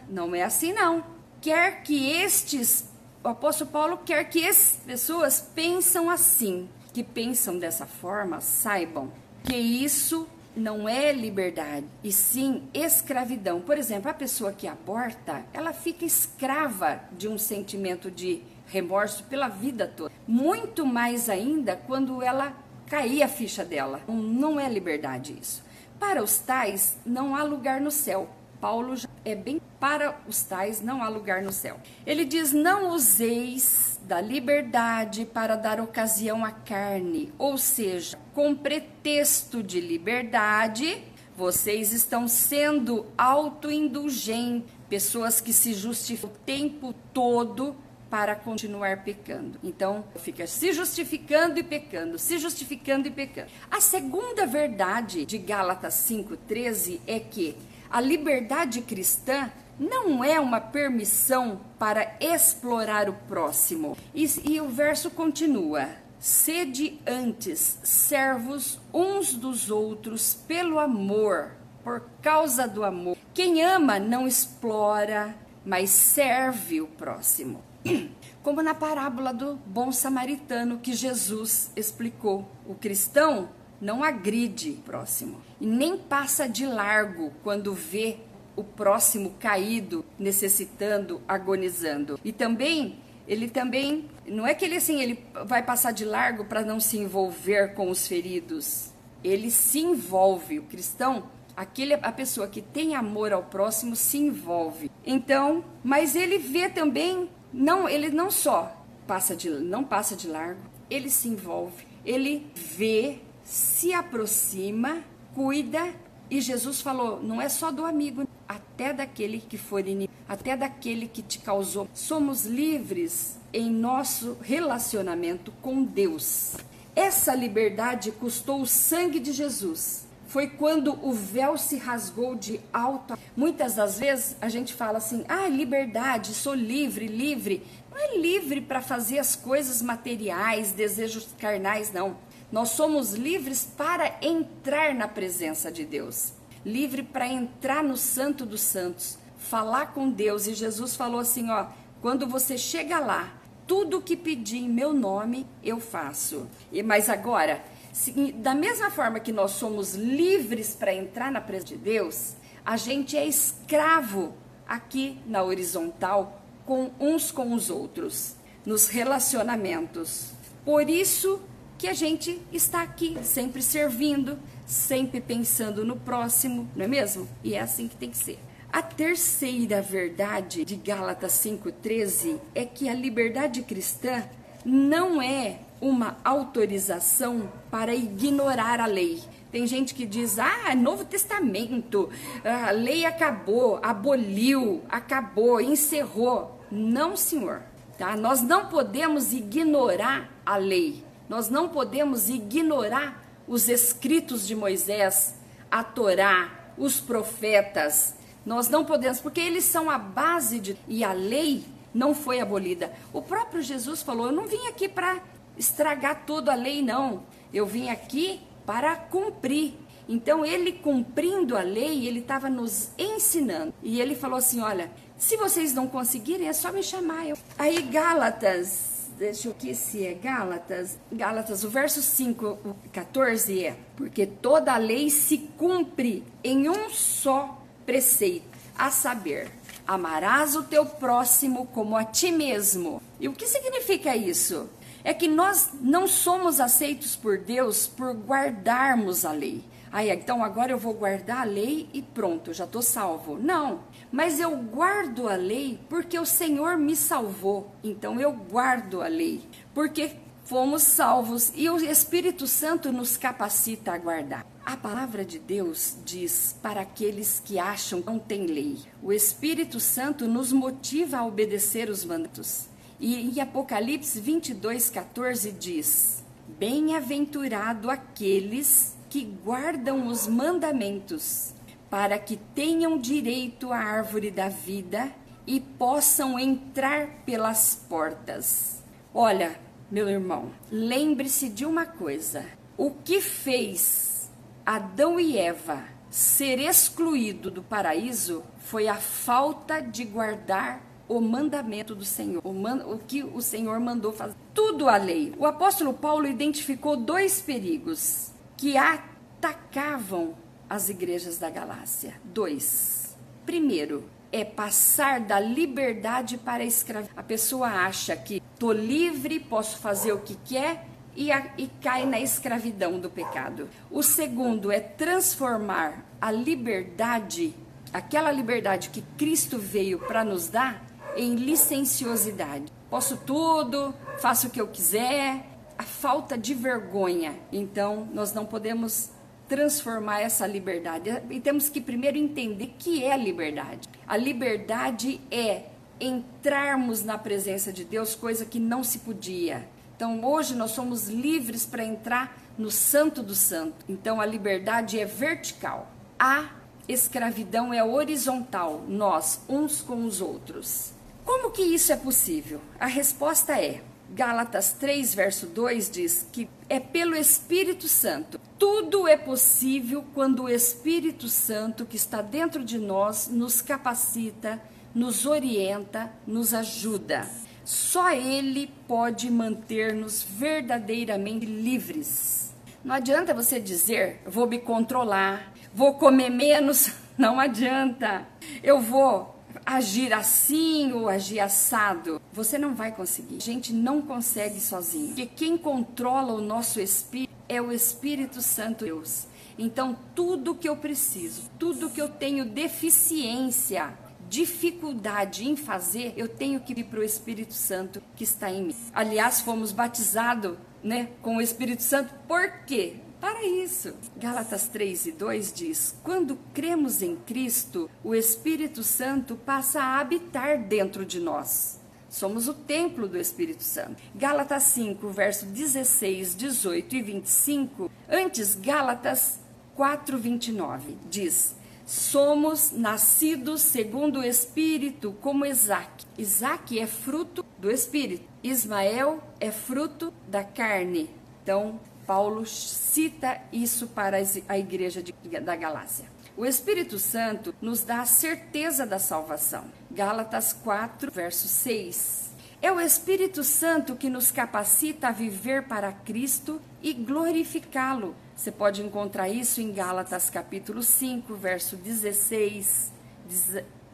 não 0.08 0.34
é 0.34 0.42
assim 0.42 0.72
não. 0.72 1.04
Quer 1.40 1.82
que 1.82 2.10
estes, 2.10 2.88
o 3.22 3.28
apóstolo 3.28 3.70
Paulo 3.70 3.98
quer 4.04 4.24
que 4.24 4.46
as 4.46 4.80
pessoas 4.84 5.40
pensam 5.54 6.10
assim, 6.10 6.68
que 6.92 7.04
pensam 7.04 7.58
dessa 7.58 7.86
forma, 7.86 8.40
saibam 8.40 9.12
que 9.44 9.56
isso 9.56 10.26
não 10.56 10.88
é 10.88 11.12
liberdade, 11.12 11.86
e 12.02 12.10
sim 12.10 12.62
escravidão. 12.72 13.60
Por 13.60 13.76
exemplo, 13.76 14.10
a 14.10 14.14
pessoa 14.14 14.52
que 14.52 14.66
aborta, 14.66 15.44
ela 15.52 15.72
fica 15.72 16.04
escrava 16.04 17.00
de 17.12 17.28
um 17.28 17.36
sentimento 17.36 18.10
de 18.10 18.42
remorso 18.66 19.24
pela 19.24 19.48
vida 19.48 19.86
toda. 19.86 20.12
Muito 20.26 20.86
mais 20.86 21.28
ainda 21.28 21.76
quando 21.76 22.22
ela 22.22 22.56
cair 22.86 23.22
a 23.22 23.28
ficha 23.28 23.64
dela. 23.64 24.00
Não 24.08 24.58
é 24.58 24.68
liberdade 24.68 25.36
isso. 25.40 25.62
Para 25.98 26.22
os 26.22 26.38
tais, 26.38 26.96
não 27.04 27.36
há 27.36 27.42
lugar 27.42 27.80
no 27.80 27.90
céu. 27.90 28.28
Paulo 28.60 28.94
é 29.24 29.34
bem 29.34 29.60
para 29.78 30.18
os 30.26 30.42
tais, 30.42 30.80
não 30.80 31.02
há 31.02 31.08
lugar 31.08 31.42
no 31.42 31.52
céu. 31.52 31.78
Ele 32.06 32.24
diz: 32.24 32.52
Não 32.52 32.90
useis 32.90 34.00
da 34.02 34.20
liberdade 34.20 35.26
para 35.26 35.56
dar 35.56 35.80
ocasião 35.80 36.44
à 36.44 36.50
carne, 36.50 37.32
ou 37.38 37.58
seja, 37.58 38.18
com 38.36 38.54
pretexto 38.54 39.62
de 39.62 39.80
liberdade, 39.80 41.02
vocês 41.34 41.94
estão 41.94 42.28
sendo 42.28 43.06
autoindulgentes, 43.16 44.70
pessoas 44.90 45.40
que 45.40 45.54
se 45.54 45.72
justificam 45.72 46.28
o 46.28 46.32
tempo 46.44 46.94
todo 47.14 47.74
para 48.10 48.36
continuar 48.36 49.02
pecando. 49.02 49.58
Então, 49.64 50.04
fica 50.16 50.46
se 50.46 50.74
justificando 50.74 51.58
e 51.58 51.62
pecando, 51.62 52.18
se 52.18 52.36
justificando 52.36 53.08
e 53.08 53.10
pecando. 53.10 53.48
A 53.70 53.80
segunda 53.80 54.46
verdade 54.46 55.24
de 55.24 55.38
Gálatas 55.38 55.94
5:13 55.94 57.00
é 57.06 57.18
que 57.18 57.56
a 57.88 58.02
liberdade 58.02 58.82
cristã 58.82 59.50
não 59.80 60.22
é 60.22 60.38
uma 60.38 60.60
permissão 60.60 61.60
para 61.78 62.14
explorar 62.20 63.08
o 63.08 63.14
próximo. 63.14 63.96
E, 64.14 64.26
e, 64.44 64.60
o 64.60 64.68
verso 64.68 65.10
continua: 65.10 65.88
sede 66.26 66.98
antes 67.06 67.78
servos 67.84 68.80
uns 68.92 69.32
dos 69.32 69.70
outros 69.70 70.34
pelo 70.34 70.80
amor, 70.80 71.52
por 71.84 72.02
causa 72.20 72.66
do 72.66 72.82
amor. 72.82 73.16
Quem 73.32 73.62
ama 73.62 74.00
não 74.00 74.26
explora, 74.26 75.36
mas 75.64 75.90
serve 75.90 76.80
o 76.80 76.88
próximo. 76.88 77.62
Como 78.42 78.60
na 78.60 78.74
parábola 78.74 79.32
do 79.32 79.54
bom 79.54 79.92
samaritano 79.92 80.80
que 80.80 80.94
Jesus 80.94 81.70
explicou. 81.76 82.44
O 82.66 82.74
cristão 82.74 83.48
não 83.80 84.02
agride 84.02 84.70
o 84.70 84.82
próximo 84.82 85.40
e 85.60 85.66
nem 85.66 85.96
passa 85.96 86.48
de 86.48 86.66
largo 86.66 87.32
quando 87.44 87.72
vê 87.72 88.16
o 88.56 88.64
próximo 88.64 89.34
caído, 89.38 90.04
necessitando, 90.18 91.22
agonizando. 91.28 92.18
E 92.24 92.32
também 92.32 92.98
ele 93.26 93.48
também 93.48 94.08
não 94.26 94.46
é 94.46 94.54
que 94.54 94.64
ele 94.64 94.76
assim 94.76 95.00
ele 95.00 95.24
vai 95.46 95.62
passar 95.62 95.92
de 95.92 96.04
largo 96.04 96.44
para 96.44 96.62
não 96.62 96.78
se 96.78 96.98
envolver 96.98 97.74
com 97.74 97.90
os 97.90 98.06
feridos. 98.06 98.90
Ele 99.24 99.50
se 99.50 99.80
envolve, 99.80 100.58
o 100.58 100.64
cristão, 100.64 101.28
aquele 101.56 101.94
a 101.94 102.12
pessoa 102.12 102.46
que 102.46 102.62
tem 102.62 102.94
amor 102.94 103.32
ao 103.32 103.42
próximo 103.44 103.96
se 103.96 104.18
envolve. 104.18 104.90
Então, 105.04 105.64
mas 105.82 106.14
ele 106.14 106.38
vê 106.38 106.68
também 106.68 107.28
não, 107.52 107.88
ele 107.88 108.10
não 108.10 108.30
só 108.30 108.84
passa 109.06 109.34
de 109.34 109.48
não 109.48 109.82
passa 109.82 110.14
de 110.14 110.28
largo, 110.28 110.60
ele 110.90 111.08
se 111.08 111.28
envolve, 111.28 111.86
ele 112.04 112.46
vê, 112.54 113.20
se 113.42 113.92
aproxima, 113.92 115.02
cuida 115.34 115.94
e 116.30 116.40
Jesus 116.40 116.80
falou, 116.80 117.22
não 117.22 117.40
é 117.40 117.48
só 117.48 117.70
do 117.70 117.84
amigo, 117.84 118.26
até 118.48 118.92
daquele 118.92 119.40
que 119.40 119.58
for 119.58 119.80
inimigo, 119.80 120.12
até 120.28 120.56
daquele 120.56 121.08
que 121.08 121.22
te 121.22 121.38
causou. 121.38 121.88
Somos 121.94 122.44
livres 122.44 123.36
em 123.52 123.70
nosso 123.70 124.36
relacionamento 124.42 125.52
com 125.62 125.82
Deus. 125.82 126.56
Essa 126.94 127.34
liberdade 127.34 128.12
custou 128.12 128.60
o 128.60 128.66
sangue 128.66 129.20
de 129.20 129.32
Jesus. 129.32 130.06
Foi 130.28 130.48
quando 130.48 130.98
o 131.06 131.12
véu 131.12 131.56
se 131.56 131.76
rasgou 131.76 132.34
de 132.34 132.60
alto. 132.72 133.16
Muitas 133.36 133.76
das 133.76 133.98
vezes 133.98 134.36
a 134.40 134.48
gente 134.48 134.74
fala 134.74 134.98
assim: 134.98 135.24
ah, 135.28 135.48
liberdade, 135.48 136.34
sou 136.34 136.54
livre, 136.54 137.06
livre. 137.06 137.62
Não 137.90 137.98
é 137.98 138.16
livre 138.18 138.60
para 138.60 138.82
fazer 138.82 139.18
as 139.18 139.36
coisas 139.36 139.80
materiais, 139.80 140.72
desejos 140.72 141.28
carnais, 141.38 141.92
não. 141.92 142.16
Nós 142.50 142.70
somos 142.70 143.14
livres 143.14 143.64
para 143.76 144.18
entrar 144.20 144.94
na 144.94 145.08
presença 145.08 145.70
de 145.70 145.84
Deus 145.84 146.35
livre 146.66 147.04
para 147.04 147.28
entrar 147.28 147.84
no 147.84 147.96
Santo 147.96 148.44
dos 148.44 148.60
Santos, 148.60 149.16
falar 149.38 149.94
com 149.94 150.10
Deus. 150.10 150.48
E 150.48 150.54
Jesus 150.54 150.96
falou 150.96 151.20
assim: 151.20 151.48
ó, 151.48 151.68
quando 152.02 152.26
você 152.26 152.58
chega 152.58 152.98
lá, 152.98 153.32
tudo 153.68 154.02
que 154.02 154.16
pedir 154.16 154.58
em 154.58 154.68
meu 154.68 154.92
nome 154.92 155.46
eu 155.62 155.78
faço. 155.78 156.48
E 156.72 156.82
mas 156.82 157.08
agora, 157.08 157.64
se, 157.92 158.32
da 158.32 158.54
mesma 158.54 158.90
forma 158.90 159.20
que 159.20 159.32
nós 159.32 159.52
somos 159.52 159.94
livres 159.94 160.74
para 160.74 160.92
entrar 160.92 161.30
na 161.30 161.40
presença 161.40 161.68
de 161.68 161.76
Deus, 161.76 162.34
a 162.64 162.76
gente 162.76 163.16
é 163.16 163.24
escravo 163.24 164.34
aqui 164.66 165.20
na 165.24 165.44
horizontal 165.44 166.42
com 166.64 166.90
uns 166.98 167.30
com 167.30 167.52
os 167.54 167.70
outros, 167.70 168.34
nos 168.64 168.88
relacionamentos. 168.88 170.32
Por 170.64 170.90
isso 170.90 171.40
que 171.78 171.86
a 171.86 171.92
gente 171.92 172.40
está 172.52 172.82
aqui 172.82 173.16
sempre 173.22 173.62
servindo, 173.62 174.36
sempre 174.66 175.20
pensando 175.20 175.84
no 175.84 175.96
próximo, 175.96 176.68
não 176.74 176.84
é 176.84 176.88
mesmo? 176.88 177.28
E 177.42 177.54
é 177.54 177.60
assim 177.60 177.88
que 177.88 177.96
tem 177.96 178.10
que 178.10 178.18
ser. 178.18 178.38
A 178.72 178.82
terceira 178.82 179.80
verdade 179.80 180.64
de 180.64 180.76
Gálatas 180.76 181.32
5,13 181.32 182.38
é 182.54 182.64
que 182.64 182.88
a 182.88 182.94
liberdade 182.94 183.62
cristã 183.62 184.24
não 184.64 185.22
é 185.22 185.60
uma 185.80 186.16
autorização 186.24 187.50
para 187.70 187.94
ignorar 187.94 188.80
a 188.80 188.86
lei. 188.86 189.22
Tem 189.52 189.66
gente 189.66 189.94
que 189.94 190.04
diz, 190.04 190.38
ah, 190.38 190.74
Novo 190.74 191.04
Testamento, 191.04 192.10
a 192.44 192.70
lei 192.72 193.06
acabou, 193.06 193.78
aboliu, 193.82 194.82
acabou, 194.88 195.60
encerrou. 195.60 196.60
Não, 196.70 197.16
senhor. 197.16 197.62
Tá? 197.96 198.16
Nós 198.16 198.42
não 198.42 198.66
podemos 198.66 199.32
ignorar 199.32 200.28
a 200.44 200.56
lei. 200.56 201.02
Nós 201.28 201.48
não 201.48 201.68
podemos 201.68 202.28
ignorar 202.28 203.25
os 203.46 203.68
escritos 203.68 204.46
de 204.46 204.54
Moisés, 204.54 205.34
a 205.70 205.82
Torá, 205.84 206.72
os 206.76 207.00
profetas. 207.00 208.14
Nós 208.44 208.68
não 208.68 208.84
podemos, 208.84 209.20
porque 209.20 209.40
eles 209.40 209.64
são 209.64 209.90
a 209.90 209.98
base 209.98 210.60
de. 210.60 210.76
E 210.88 211.02
a 211.02 211.12
lei 211.12 211.64
não 211.92 212.14
foi 212.14 212.40
abolida. 212.40 212.92
O 213.12 213.22
próprio 213.22 213.62
Jesus 213.62 214.02
falou: 214.02 214.26
Eu 214.26 214.32
não 214.32 214.46
vim 214.46 214.66
aqui 214.68 214.88
para 214.88 215.20
estragar 215.56 216.24
toda 216.26 216.52
a 216.52 216.56
lei, 216.56 216.82
não. 216.82 217.24
Eu 217.52 217.66
vim 217.66 217.88
aqui 217.88 218.40
para 218.64 218.94
cumprir. 218.96 219.74
Então, 220.08 220.44
ele 220.44 220.72
cumprindo 220.72 221.56
a 221.56 221.62
lei, 221.62 222.06
ele 222.06 222.20
estava 222.20 222.48
nos 222.48 222.90
ensinando. 222.96 223.74
E 223.82 224.00
ele 224.00 224.14
falou 224.14 224.38
assim: 224.38 224.60
Olha, 224.60 224.90
se 225.16 225.36
vocês 225.36 225.72
não 225.72 225.88
conseguirem, 225.88 226.48
é 226.48 226.52
só 226.52 226.70
me 226.70 226.82
chamar. 226.82 227.26
Eu... 227.26 227.36
Aí, 227.58 227.82
Gálatas 227.82 228.95
deixa 229.18 229.48
eu 229.48 229.52
aqui 229.52 229.74
se 229.74 230.06
é 230.06 230.14
Gálatas. 230.14 230.98
Gálatas, 231.10 231.64
o 231.64 231.70
verso 231.70 232.02
5, 232.02 232.46
o 232.64 232.76
14 232.92 233.64
é: 233.64 233.76
Porque 233.96 234.26
toda 234.26 234.74
a 234.74 234.78
lei 234.78 235.10
se 235.10 235.38
cumpre 235.58 236.24
em 236.44 236.68
um 236.68 236.90
só 236.90 237.62
preceito, 237.84 238.46
a 238.76 238.90
saber, 238.90 239.50
amarás 239.86 240.54
o 240.56 240.64
teu 240.64 240.84
próximo 240.84 241.66
como 241.66 241.96
a 241.96 242.04
ti 242.04 242.30
mesmo. 242.30 243.02
E 243.18 243.28
o 243.28 243.32
que 243.32 243.46
significa 243.46 244.16
isso? 244.16 244.68
É 245.02 245.14
que 245.14 245.28
nós 245.28 245.70
não 245.80 246.08
somos 246.08 246.58
aceitos 246.60 247.14
por 247.14 247.38
Deus 247.38 247.86
por 247.86 248.12
guardarmos 248.12 249.24
a 249.24 249.32
lei. 249.32 249.64
Aí, 249.92 250.10
então 250.10 250.42
agora 250.42 250.72
eu 250.72 250.78
vou 250.78 250.94
guardar 250.94 251.42
a 251.42 251.44
lei 251.44 251.88
e 251.92 252.02
pronto, 252.02 252.52
já 252.52 252.64
estou 252.64 252.82
salvo. 252.82 253.38
Não, 253.38 253.80
mas 254.10 254.40
eu 254.40 254.56
guardo 254.56 255.28
a 255.28 255.36
lei 255.36 255.80
porque 255.88 256.18
o 256.18 256.26
Senhor 256.26 256.76
me 256.76 256.96
salvou. 256.96 257.70
Então 257.82 258.20
eu 258.20 258.32
guardo 258.32 259.00
a 259.00 259.08
lei, 259.08 259.42
porque 259.72 260.16
fomos 260.44 260.82
salvos 260.82 261.52
e 261.56 261.68
o 261.68 261.76
Espírito 261.78 262.46
Santo 262.46 262.92
nos 262.92 263.16
capacita 263.16 263.92
a 263.92 263.98
guardar. 263.98 264.46
A 264.64 264.76
palavra 264.76 265.24
de 265.24 265.38
Deus 265.38 265.96
diz 266.04 266.56
para 266.60 266.80
aqueles 266.80 267.40
que 267.44 267.58
acham 267.58 268.00
que 268.00 268.06
não 268.06 268.18
tem 268.18 268.46
lei. 268.46 268.78
O 269.02 269.12
Espírito 269.12 269.78
Santo 269.78 270.26
nos 270.26 270.52
motiva 270.52 271.18
a 271.18 271.24
obedecer 271.24 271.88
os 271.88 272.04
mandatos. 272.04 272.68
E 272.98 273.14
em 273.14 273.40
Apocalipse 273.40 274.20
22, 274.20 274.90
14 274.90 275.52
diz: 275.52 276.24
Bem-aventurado 276.58 277.90
aqueles 277.90 278.95
que 279.16 279.24
guardam 279.24 280.08
os 280.08 280.26
mandamentos, 280.26 281.54
para 281.88 282.18
que 282.18 282.36
tenham 282.36 282.98
direito 282.98 283.72
à 283.72 283.78
árvore 283.78 284.30
da 284.30 284.50
vida 284.50 285.10
e 285.46 285.58
possam 285.58 286.38
entrar 286.38 287.24
pelas 287.24 287.82
portas. 287.88 288.82
Olha, 289.14 289.58
meu 289.90 290.06
irmão, 290.06 290.50
lembre-se 290.70 291.48
de 291.48 291.64
uma 291.64 291.86
coisa: 291.86 292.44
o 292.76 292.90
que 292.90 293.22
fez 293.22 294.30
Adão 294.66 295.18
e 295.18 295.38
Eva 295.38 295.82
ser 296.10 296.58
excluído 296.58 297.50
do 297.50 297.62
paraíso 297.62 298.44
foi 298.58 298.86
a 298.86 298.96
falta 298.96 299.80
de 299.80 300.04
guardar 300.04 300.82
o 301.08 301.22
mandamento 301.22 301.94
do 301.94 302.04
Senhor, 302.04 302.42
o, 302.44 302.52
man, 302.52 302.84
o, 302.84 302.98
que 302.98 303.24
o 303.24 303.40
Senhor 303.40 303.80
mandou 303.80 304.12
fazer. 304.12 304.36
Tudo 304.52 304.90
a 304.90 304.98
lei. 304.98 305.32
O 305.38 305.46
apóstolo 305.46 305.94
Paulo 305.94 306.26
identificou 306.26 306.98
dois 306.98 307.40
perigos 307.40 308.35
que 308.56 308.76
atacavam 308.76 310.34
as 310.68 310.88
igrejas 310.88 311.38
da 311.38 311.50
Galácia. 311.50 312.14
Dois. 312.24 313.16
Primeiro, 313.44 314.08
é 314.32 314.44
passar 314.44 315.20
da 315.20 315.38
liberdade 315.38 316.36
para 316.36 316.62
a 316.62 316.66
escravidão. 316.66 317.14
A 317.16 317.22
pessoa 317.22 317.68
acha 317.68 318.16
que 318.16 318.42
tô 318.58 318.72
livre, 318.72 319.38
posso 319.38 319.78
fazer 319.78 320.12
o 320.12 320.18
que 320.18 320.36
quer 320.44 320.86
e, 321.14 321.30
a, 321.30 321.46
e 321.56 321.68
cai 321.80 322.04
na 322.04 322.20
escravidão 322.20 322.98
do 322.98 323.08
pecado. 323.08 323.68
O 323.90 324.02
segundo 324.02 324.70
é 324.70 324.80
transformar 324.80 326.04
a 326.20 326.30
liberdade, 326.30 327.54
aquela 327.92 328.30
liberdade 328.32 328.90
que 328.90 329.02
Cristo 329.16 329.58
veio 329.58 329.98
para 329.98 330.24
nos 330.24 330.48
dar, 330.48 330.84
em 331.16 331.34
licenciosidade. 331.34 332.70
Posso 332.90 333.16
tudo, 333.16 333.94
faço 334.18 334.48
o 334.48 334.50
que 334.50 334.60
eu 334.60 334.68
quiser, 334.68 335.55
a 335.78 335.82
falta 335.82 336.36
de 336.36 336.54
vergonha. 336.54 337.34
Então, 337.52 338.08
nós 338.12 338.32
não 338.32 338.44
podemos 338.44 339.10
transformar 339.48 340.20
essa 340.20 340.46
liberdade. 340.46 341.10
E 341.30 341.40
temos 341.40 341.68
que 341.68 341.80
primeiro 341.80 342.18
entender 342.18 342.74
que 342.78 343.04
é 343.04 343.12
a 343.12 343.16
liberdade. 343.16 343.88
A 344.06 344.16
liberdade 344.16 345.20
é 345.30 345.66
entrarmos 346.00 347.02
na 347.04 347.16
presença 347.16 347.72
de 347.72 347.84
Deus, 347.84 348.14
coisa 348.14 348.44
que 348.44 348.58
não 348.58 348.84
se 348.84 348.98
podia. 349.00 349.68
Então, 349.96 350.22
hoje 350.24 350.54
nós 350.54 350.72
somos 350.72 351.08
livres 351.08 351.64
para 351.64 351.84
entrar 351.84 352.36
no 352.58 352.70
Santo 352.70 353.22
do 353.22 353.34
Santo. 353.34 353.84
Então, 353.88 354.20
a 354.20 354.26
liberdade 354.26 354.98
é 354.98 355.06
vertical. 355.06 355.90
A 356.18 356.50
escravidão 356.88 357.72
é 357.72 357.82
horizontal, 357.82 358.84
nós 358.86 359.40
uns 359.48 359.80
com 359.80 360.04
os 360.04 360.20
outros. 360.20 360.92
Como 361.24 361.50
que 361.50 361.62
isso 361.62 361.92
é 361.92 361.96
possível? 361.96 362.60
A 362.78 362.86
resposta 362.86 363.60
é 363.60 363.82
Gálatas 364.10 364.72
3, 364.72 365.14
verso 365.14 365.46
2 365.46 365.90
diz 365.90 366.26
que 366.32 366.48
é 366.68 366.78
pelo 366.80 367.14
Espírito 367.14 367.88
Santo. 367.88 368.40
Tudo 368.58 369.06
é 369.06 369.16
possível 369.16 370.04
quando 370.14 370.44
o 370.44 370.48
Espírito 370.48 371.28
Santo 371.28 371.84
que 371.84 371.96
está 371.96 372.22
dentro 372.22 372.64
de 372.64 372.78
nós 372.78 373.28
nos 373.28 373.60
capacita, 373.60 374.60
nos 374.94 375.26
orienta, 375.26 376.10
nos 376.26 376.54
ajuda. 376.54 377.28
Só 377.64 378.10
Ele 378.10 378.70
pode 378.86 379.30
manter-nos 379.30 380.22
verdadeiramente 380.22 381.44
livres. 381.44 382.54
Não 382.84 382.94
adianta 382.94 383.34
você 383.34 383.58
dizer, 383.58 384.22
vou 384.24 384.46
me 384.46 384.60
controlar, 384.60 385.52
vou 385.74 385.94
comer 385.94 386.30
menos. 386.30 386.92
Não 387.18 387.40
adianta. 387.40 388.26
Eu 388.62 388.80
vou 388.80 389.35
agir 389.66 390.12
assim 390.12 390.92
ou 390.92 391.08
agir 391.08 391.40
assado, 391.40 392.22
você 392.32 392.56
não 392.56 392.74
vai 392.74 392.92
conseguir. 392.92 393.36
A 393.36 393.40
gente 393.40 393.72
não 393.72 394.00
consegue 394.00 394.60
sozinho. 394.60 395.08
Porque 395.08 395.26
quem 395.26 395.58
controla 395.58 396.32
o 396.32 396.40
nosso 396.40 396.80
espírito 396.80 397.34
é 397.48 397.60
o 397.60 397.72
Espírito 397.72 398.40
Santo 398.40 398.84
Deus. 398.84 399.26
Então, 399.58 399.96
tudo 400.14 400.54
que 400.54 400.68
eu 400.68 400.76
preciso, 400.76 401.50
tudo 401.58 401.90
que 401.90 402.00
eu 402.00 402.08
tenho 402.08 402.44
deficiência, 402.44 403.96
dificuldade 404.28 405.48
em 405.48 405.56
fazer, 405.56 406.12
eu 406.16 406.28
tenho 406.28 406.60
que 406.60 406.72
ir 406.72 406.84
para 406.84 407.00
o 407.00 407.04
Espírito 407.04 407.54
Santo 407.54 408.02
que 408.14 408.24
está 408.24 408.50
em 408.50 408.64
mim. 408.64 408.76
Aliás, 408.92 409.40
fomos 409.40 409.72
batizados 409.72 410.58
né, 410.82 411.08
com 411.22 411.36
o 411.36 411.40
Espírito 411.40 411.82
Santo, 411.82 412.14
por 412.28 412.64
quê? 412.66 412.96
Para 413.20 413.44
isso. 413.44 413.94
Gálatas 414.16 414.68
3 414.68 415.06
e 415.06 415.12
2 415.12 415.52
diz: 415.52 415.94
Quando 416.02 416.38
cremos 416.52 417.02
em 417.02 417.16
Cristo, 417.16 417.90
o 418.02 418.14
Espírito 418.14 418.82
Santo 418.82 419.36
passa 419.36 419.80
a 419.80 420.00
habitar 420.00 420.62
dentro 420.62 421.04
de 421.04 421.20
nós. 421.20 421.80
Somos 422.08 422.48
o 422.48 422.54
templo 422.54 423.08
do 423.08 423.18
Espírito 423.18 423.62
Santo. 423.62 424.02
Gálatas 424.14 424.62
5, 424.64 425.08
verso 425.10 425.46
16, 425.46 426.36
18 426.36 426.96
e 426.96 427.02
25. 427.02 427.90
Antes, 428.08 428.54
Gálatas 428.54 429.40
4, 429.74 430.16
29 430.16 430.96
diz: 431.10 431.54
Somos 431.84 432.70
nascidos 432.72 433.62
segundo 433.62 434.20
o 434.20 434.24
Espírito, 434.24 435.14
como 435.20 435.44
Isaac. 435.44 436.06
Isaac 436.16 436.78
é 436.78 436.86
fruto 436.86 437.44
do 437.58 437.70
Espírito. 437.70 438.24
Ismael 438.42 439.22
é 439.38 439.50
fruto 439.50 440.12
da 440.26 440.42
carne. 440.42 441.10
Então, 441.42 441.78
Paulo 442.06 442.46
cita 442.46 443.40
isso 443.52 443.88
para 443.88 444.18
a 444.48 444.58
igreja 444.58 445.02
de, 445.02 445.12
da 445.40 445.56
Galácia. 445.56 446.06
O 446.36 446.44
Espírito 446.44 446.98
Santo 446.98 447.54
nos 447.60 447.82
dá 447.82 448.02
a 448.02 448.06
certeza 448.06 448.86
da 448.86 448.98
salvação. 448.98 449.64
Gálatas 449.90 450.52
4, 450.52 451.10
verso 451.10 451.48
6. 451.48 452.26
É 452.60 452.70
o 452.70 452.80
Espírito 452.80 453.42
Santo 453.42 453.96
que 453.96 454.08
nos 454.08 454.30
capacita 454.30 455.08
a 455.08 455.12
viver 455.12 455.66
para 455.66 455.92
Cristo 455.92 456.60
e 456.82 456.92
glorificá-lo. 456.92 458.14
Você 458.34 458.52
pode 458.52 458.82
encontrar 458.82 459.28
isso 459.28 459.60
em 459.60 459.72
Gálatas 459.72 460.28
capítulo 460.28 460.82
5, 460.82 461.34
verso 461.34 461.76
16, 461.76 462.92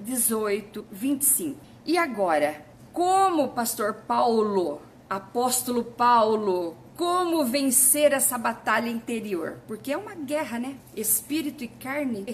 18, 0.00 0.84
25. 0.90 1.60
E 1.86 1.96
agora, 1.96 2.64
como 2.92 3.44
o 3.44 3.48
pastor 3.48 3.94
Paulo, 4.06 4.82
apóstolo 5.08 5.84
Paulo, 5.84 6.76
como 6.96 7.44
vencer 7.44 8.12
essa 8.12 8.36
batalha 8.36 8.88
interior? 8.88 9.58
Porque 9.66 9.92
é 9.92 9.96
uma 9.96 10.14
guerra, 10.14 10.58
né? 10.58 10.76
Espírito 10.94 11.64
e 11.64 11.68
carne, 11.68 12.24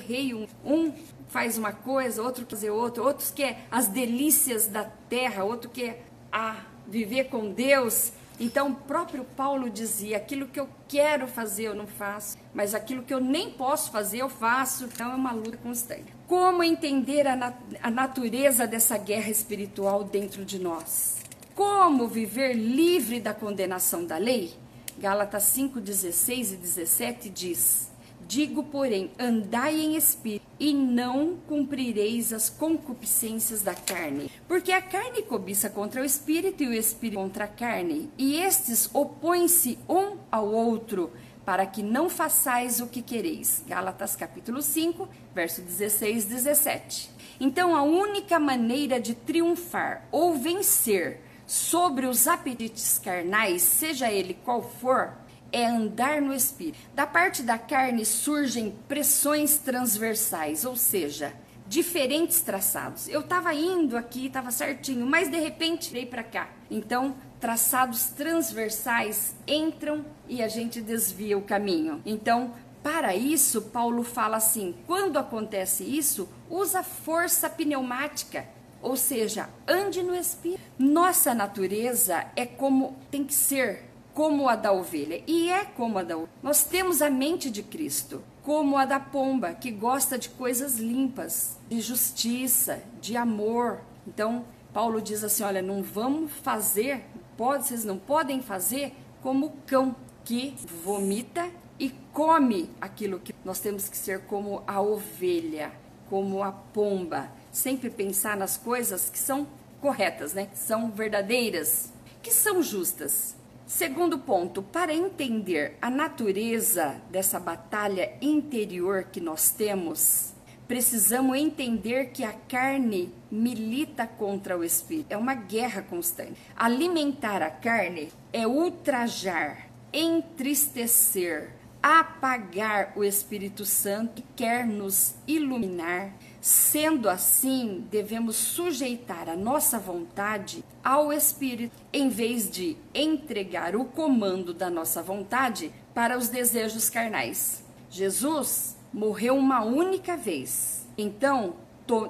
um, 0.64 0.92
faz 1.28 1.56
uma 1.56 1.72
coisa, 1.72 2.22
outro 2.22 2.44
quer 2.44 2.50
fazer 2.56 2.70
outra, 2.70 3.02
outros 3.02 3.30
quer 3.30 3.66
as 3.70 3.86
delícias 3.86 4.66
da 4.66 4.84
terra, 4.84 5.44
outro 5.44 5.70
quer 5.70 6.04
a 6.32 6.56
viver 6.86 7.24
com 7.24 7.52
Deus. 7.52 8.12
Então, 8.40 8.70
o 8.70 8.74
próprio 8.74 9.24
Paulo 9.24 9.68
dizia: 9.68 10.16
aquilo 10.16 10.46
que 10.46 10.60
eu 10.60 10.68
quero 10.86 11.26
fazer 11.26 11.64
eu 11.64 11.74
não 11.74 11.86
faço, 11.86 12.38
mas 12.54 12.74
aquilo 12.74 13.02
que 13.02 13.12
eu 13.12 13.20
nem 13.20 13.50
posso 13.50 13.90
fazer 13.90 14.18
eu 14.18 14.28
faço. 14.28 14.84
Então, 14.84 15.10
é 15.10 15.14
uma 15.14 15.32
luta 15.32 15.56
constante. 15.56 16.14
Como 16.26 16.62
entender 16.62 17.26
a, 17.26 17.34
nat 17.34 17.56
a 17.82 17.90
natureza 17.90 18.66
dessa 18.66 18.96
guerra 18.96 19.30
espiritual 19.30 20.04
dentro 20.04 20.44
de 20.44 20.58
nós? 20.58 21.16
Como 21.58 22.06
viver 22.06 22.52
livre 22.52 23.18
da 23.18 23.34
condenação 23.34 24.04
da 24.04 24.16
lei? 24.16 24.54
Gálatas 24.96 25.42
5, 25.42 25.80
16 25.80 26.52
e 26.52 26.56
17 26.56 27.28
diz: 27.28 27.90
Digo, 28.28 28.62
porém, 28.62 29.10
andai 29.18 29.80
em 29.80 29.96
espírito 29.96 30.46
e 30.60 30.72
não 30.72 31.36
cumprireis 31.48 32.32
as 32.32 32.48
concupiscências 32.48 33.60
da 33.60 33.74
carne. 33.74 34.30
Porque 34.46 34.70
a 34.70 34.80
carne 34.80 35.20
cobiça 35.22 35.68
contra 35.68 36.00
o 36.00 36.04
espírito 36.04 36.62
e 36.62 36.68
o 36.68 36.72
espírito 36.72 37.18
contra 37.18 37.46
a 37.46 37.48
carne, 37.48 38.08
e 38.16 38.36
estes 38.36 38.88
opõem-se 38.94 39.80
um 39.88 40.16
ao 40.30 40.46
outro, 40.46 41.10
para 41.44 41.66
que 41.66 41.82
não 41.82 42.08
façais 42.08 42.78
o 42.80 42.86
que 42.86 43.02
quereis. 43.02 43.64
Gálatas 43.66 44.14
capítulo 44.14 44.62
5, 44.62 45.08
verso 45.34 45.60
16 45.60 46.22
e 46.22 46.28
17. 46.28 47.10
Então, 47.40 47.74
a 47.74 47.82
única 47.82 48.38
maneira 48.38 49.00
de 49.00 49.12
triunfar 49.12 50.06
ou 50.12 50.38
vencer 50.38 51.26
sobre 51.48 52.04
os 52.04 52.28
apetites 52.28 52.98
carnais, 52.98 53.62
seja 53.62 54.12
ele 54.12 54.34
qual 54.44 54.62
for, 54.62 55.14
é 55.50 55.64
andar 55.64 56.20
no 56.20 56.34
espírito. 56.34 56.78
Da 56.94 57.06
parte 57.06 57.42
da 57.42 57.56
carne 57.56 58.04
surgem 58.04 58.76
pressões 58.86 59.56
transversais, 59.56 60.66
ou 60.66 60.76
seja, 60.76 61.32
diferentes 61.66 62.42
traçados. 62.42 63.08
Eu 63.08 63.20
estava 63.20 63.54
indo 63.54 63.96
aqui, 63.96 64.26
estava 64.26 64.50
certinho, 64.50 65.06
mas 65.06 65.30
de 65.30 65.38
repente 65.38 65.90
veio 65.90 66.08
para 66.08 66.22
cá. 66.22 66.50
Então, 66.70 67.16
traçados 67.40 68.04
transversais 68.10 69.34
entram 69.46 70.04
e 70.28 70.42
a 70.42 70.48
gente 70.48 70.82
desvia 70.82 71.38
o 71.38 71.42
caminho. 71.42 72.02
Então, 72.04 72.52
para 72.82 73.16
isso, 73.16 73.62
Paulo 73.62 74.02
fala 74.02 74.36
assim: 74.36 74.74
quando 74.86 75.18
acontece 75.18 75.82
isso, 75.82 76.28
usa 76.50 76.82
força 76.82 77.48
pneumática. 77.48 78.46
Ou 78.82 78.96
seja, 78.96 79.48
ande 79.66 80.02
no 80.02 80.14
espírito. 80.14 80.60
Nossa 80.78 81.34
natureza 81.34 82.26
é 82.36 82.46
como 82.46 82.96
tem 83.10 83.24
que 83.24 83.34
ser 83.34 83.88
como 84.18 84.48
a 84.48 84.56
da 84.56 84.72
ovelha, 84.72 85.22
e 85.28 85.48
é 85.48 85.64
como 85.64 85.96
a 85.96 86.02
da 86.02 86.16
ovelha. 86.16 86.32
Nós 86.42 86.64
temos 86.64 87.00
a 87.00 87.08
mente 87.08 87.48
de 87.48 87.62
Cristo, 87.62 88.20
como 88.42 88.76
a 88.76 88.84
da 88.84 88.98
pomba, 88.98 89.54
que 89.54 89.70
gosta 89.70 90.18
de 90.18 90.28
coisas 90.30 90.76
limpas, 90.76 91.56
de 91.68 91.80
justiça, 91.80 92.82
de 93.00 93.16
amor. 93.16 93.80
Então, 94.04 94.44
Paulo 94.72 95.00
diz 95.00 95.22
assim: 95.22 95.44
olha, 95.44 95.62
não 95.62 95.84
vamos 95.84 96.32
fazer, 96.32 97.04
pode, 97.36 97.68
vocês 97.68 97.84
não 97.84 97.96
podem 97.96 98.42
fazer 98.42 98.92
como 99.22 99.46
o 99.46 99.52
cão 99.64 99.94
que 100.24 100.56
vomita 100.82 101.48
e 101.78 101.90
come 102.12 102.70
aquilo 102.80 103.20
que 103.20 103.32
nós 103.44 103.60
temos 103.60 103.88
que 103.88 103.96
ser 103.96 104.22
como 104.22 104.64
a 104.66 104.80
ovelha, 104.80 105.70
como 106.10 106.42
a 106.42 106.50
pomba. 106.50 107.30
Sempre 107.52 107.90
pensar 107.90 108.36
nas 108.36 108.56
coisas 108.56 109.08
que 109.08 109.18
são 109.18 109.46
corretas, 109.80 110.34
né? 110.34 110.46
Que 110.46 110.58
são 110.58 110.90
verdadeiras, 110.90 111.92
que 112.22 112.30
são 112.30 112.62
justas. 112.62 113.36
Segundo 113.66 114.18
ponto, 114.18 114.62
para 114.62 114.94
entender 114.94 115.76
a 115.80 115.90
natureza 115.90 116.96
dessa 117.10 117.38
batalha 117.38 118.12
interior 118.20 119.04
que 119.04 119.20
nós 119.20 119.50
temos, 119.50 120.32
precisamos 120.66 121.36
entender 121.36 122.06
que 122.06 122.24
a 122.24 122.32
carne 122.32 123.12
milita 123.30 124.06
contra 124.06 124.56
o 124.56 124.64
espírito. 124.64 125.12
É 125.12 125.16
uma 125.16 125.34
guerra 125.34 125.82
constante. 125.82 126.34
Alimentar 126.56 127.42
a 127.42 127.50
carne 127.50 128.10
é 128.32 128.46
ultrajar, 128.46 129.68
entristecer, 129.92 131.50
apagar 131.82 132.92
o 132.96 133.04
Espírito 133.04 133.64
Santo 133.64 134.14
que 134.14 134.24
quer 134.36 134.66
nos 134.66 135.14
iluminar 135.26 136.12
Sendo 136.40 137.08
assim, 137.08 137.84
devemos 137.90 138.36
sujeitar 138.36 139.28
a 139.28 139.36
nossa 139.36 139.78
vontade 139.78 140.64
ao 140.84 141.12
Espírito, 141.12 141.76
em 141.92 142.08
vez 142.08 142.48
de 142.50 142.76
entregar 142.94 143.74
o 143.74 143.84
comando 143.84 144.54
da 144.54 144.70
nossa 144.70 145.02
vontade 145.02 145.72
para 145.92 146.16
os 146.16 146.28
desejos 146.28 146.88
carnais. 146.88 147.64
Jesus 147.90 148.76
morreu 148.92 149.36
uma 149.36 149.64
única 149.64 150.16
vez. 150.16 150.86
Então, 150.96 151.54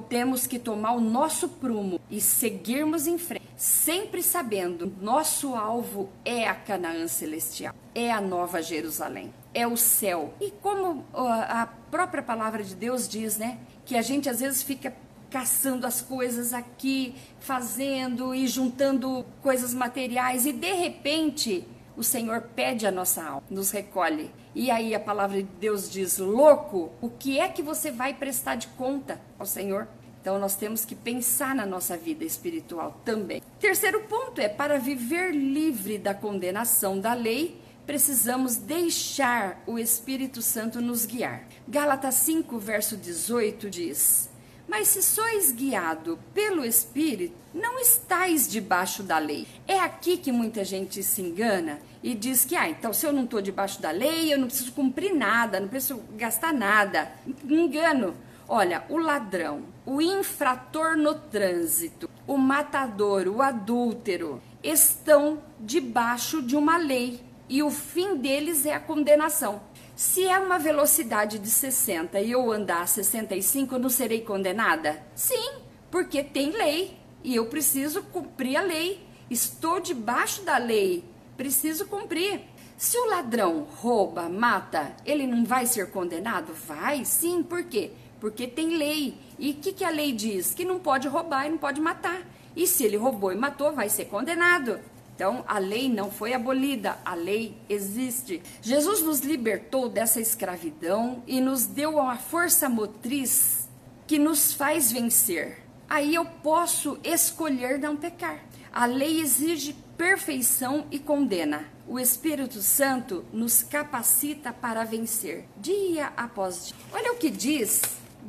temos 0.09 0.47
que 0.47 0.59
tomar 0.59 0.93
o 0.93 1.01
nosso 1.01 1.49
prumo 1.49 2.01
e 2.11 2.21
seguirmos 2.21 3.07
em 3.07 3.17
frente, 3.17 3.47
sempre 3.57 4.25
sabendo 4.25 4.93
nosso 5.01 5.55
alvo 5.55 6.09
é 6.25 6.49
a 6.49 6.55
Canaã 6.55 7.07
celestial, 7.07 7.73
é 7.95 8.11
a 8.11 8.21
nova 8.21 8.61
Jerusalém, 8.61 9.33
é 9.55 9.69
o 9.69 9.77
céu. 9.77 10.35
E 10.41 10.51
como 10.51 11.05
a 11.15 11.69
própria 11.93 12.23
palavra 12.25 12.65
de 12.65 12.75
Deus 12.75 13.09
diz, 13.09 13.39
né, 13.39 13.59
que 13.89 13.97
a 13.97 14.03
gente 14.03 14.29
às 14.29 14.41
vezes 14.41 14.63
fica 14.63 14.95
caçando 15.31 15.87
as 15.87 16.03
coisas 16.03 16.53
aqui, 16.53 17.15
fazendo 17.41 18.35
e 18.35 18.47
juntando 18.47 19.25
coisas 19.43 19.73
materiais 19.73 20.45
e 20.45 20.53
de 20.53 20.75
repente 20.75 21.67
o 21.97 22.05
Senhor 22.05 22.43
pede 22.55 22.87
a 22.87 22.93
nossa 22.93 23.25
alma, 23.25 23.43
nos 23.49 23.71
recolhe. 23.71 24.31
E 24.55 24.71
aí 24.71 24.95
a 24.95 25.01
palavra 25.01 25.39
de 25.39 25.49
Deus 25.59 25.91
diz: 25.91 26.19
louco, 26.19 26.93
o 27.01 27.09
que 27.09 27.41
é 27.41 27.49
que 27.49 27.63
você 27.63 27.91
vai 27.91 28.13
prestar 28.13 28.57
de 28.57 28.69
conta 28.69 29.19
ao 29.39 29.47
Senhor? 29.47 29.89
Então 30.21 30.39
nós 30.39 30.55
temos 30.55 30.85
que 30.85 30.95
pensar 30.95 31.55
na 31.55 31.65
nossa 31.65 31.97
vida 31.97 32.25
espiritual 32.25 33.01
também. 33.07 33.41
Terceiro 33.59 34.03
ponto 34.03 34.39
é 34.39 34.51
para 34.51 34.79
viver 34.79 35.33
livre 35.33 35.97
da 35.97 36.13
condenação 36.13 37.01
da 37.01 37.15
lei, 37.15 37.59
precisamos 37.89 38.57
deixar 38.57 39.63
o 39.67 39.79
Espírito 39.79 40.43
Santo 40.43 40.79
nos 40.79 41.07
guiar. 41.07 41.45
Gálatas 41.67 42.17
5, 42.17 42.59
verso 42.59 42.99
18 42.99 43.71
diz: 43.71 44.29
Mas 44.69 44.89
se 44.89 45.03
sois 45.03 45.51
guiado 45.51 46.19
pelo 46.35 46.67
Espírito, 46.67 47.35
não 47.55 47.79
estáis 47.79 48.47
debaixo 48.47 49.03
da 49.03 49.17
lei. 49.17 49.49
É 49.67 49.81
aqui 49.81 50.19
que 50.19 50.31
muita 50.31 50.67
gente 50.67 51.03
se 51.03 51.23
engana 51.23 51.79
e 52.03 52.15
diz 52.15 52.45
que, 52.45 52.55
ah, 52.55 52.69
então 52.69 52.93
se 52.93 53.07
eu 53.07 53.13
não 53.13 53.25
estou 53.25 53.41
debaixo 53.41 53.81
da 53.81 53.91
lei, 53.91 54.35
eu 54.35 54.39
não 54.39 54.49
preciso 54.49 54.73
cumprir 54.73 55.15
nada, 55.15 55.59
não 55.59 55.69
preciso 55.69 56.03
gastar 56.15 56.53
nada. 56.53 57.11
Engano. 57.49 58.15
Olha, 58.47 58.85
o 58.89 58.99
ladrão, 58.99 59.63
o 59.85 60.01
infrator 60.01 60.97
no 60.97 61.15
trânsito, 61.15 62.09
o 62.27 62.37
matador, 62.39 63.29
o 63.29 63.43
adúltero, 63.43 64.43
estão 64.63 65.43
debaixo 65.61 66.43
de 66.43 66.57
uma 66.57 66.79
lei 66.79 67.28
e 67.49 67.63
o 67.63 67.71
fim 67.71 68.17
deles 68.17 68.67
é 68.67 68.75
a 68.75 68.81
condenação. 68.81 69.61
Se 69.97 70.27
é 70.27 70.39
uma 70.39 70.59
velocidade 70.59 71.39
de 71.39 71.51
60 71.51 72.21
e 72.21 72.31
eu 72.31 72.53
andar 72.53 72.83
a 72.83 72.87
65, 72.87 73.75
eu 73.75 73.79
não 73.79 73.89
serei 73.89 74.21
condenada? 74.21 75.03
Sim, 75.15 75.51
porque 75.91 76.23
tem 76.23 76.51
lei 76.51 76.97
e 77.25 77.35
eu 77.35 77.47
preciso 77.47 78.03
cumprir 78.05 78.57
a 78.57 78.63
lei. 78.63 79.07
Estou 79.31 79.81
debaixo 79.81 80.43
da 80.43 80.57
lei, 80.57 81.05
preciso 81.37 81.87
cumprir. 81.87 82.43
Se 82.77 82.97
o 82.97 83.07
ladrão 83.07 83.67
rouba, 83.81 84.29
mata, 84.29 84.95
ele 85.05 85.27
não 85.27 85.45
vai 85.45 85.67
ser 85.67 85.91
condenado? 85.91 86.53
Vai, 86.55 87.05
sim. 87.05 87.43
Por 87.43 87.65
quê? 87.65 87.91
Porque 88.21 88.47
tem 88.47 88.77
lei. 88.77 89.19
E 89.37 89.51
o 89.51 89.55
que, 89.55 89.73
que 89.73 89.85
a 89.85 89.91
lei 89.91 90.13
diz? 90.13 90.55
Que 90.55 90.65
não 90.65 90.79
pode 90.79 91.09
roubar 91.09 91.47
e 91.47 91.51
não 91.51 91.59
pode 91.59 91.81
matar. 91.81 92.23
E 92.55 92.69
se 92.69 92.85
ele 92.85 92.97
roubou 92.97 93.33
e 93.33 93.37
matou, 93.37 93.73
vai 93.73 93.89
ser 93.89 94.05
condenado. 94.05 94.79
Então, 95.19 95.43
a 95.49 95.59
lei 95.59 95.89
não 95.89 96.13
foi 96.13 96.33
abolida, 96.33 96.97
a 97.05 97.13
lei 97.13 97.59
existe. 97.69 98.41
Jesus 98.63 99.03
nos 99.03 99.19
libertou 99.19 99.89
dessa 99.89 100.21
escravidão 100.21 101.25
e 101.27 101.41
nos 101.41 101.67
deu 101.67 101.97
uma 101.97 102.17
força 102.17 102.69
motriz 102.69 103.69
que 104.07 104.17
nos 104.17 104.55
faz 104.55 104.93
vencer. 104.93 105.59
Aí 105.89 106.15
eu 106.15 106.25
posso 106.25 107.01
escolher 107.03 107.81
não 107.81 107.97
pecar. 107.97 108.45
A 108.73 108.87
lei 108.87 109.21
exige 109.21 109.75
perfeição 109.97 110.87
e 110.89 111.01
condena. 111.01 111.65
O 111.89 111.99
Espírito 111.99 112.63
Santo 112.63 113.25
nos 113.33 113.61
capacita 113.61 114.53
para 114.53 114.85
vencer, 114.85 115.49
dia 115.57 116.13
após 116.17 116.69
dia. 116.69 116.77
Olha 116.93 117.13
o 117.13 117.17
que 117.17 117.29
diz 117.29 117.83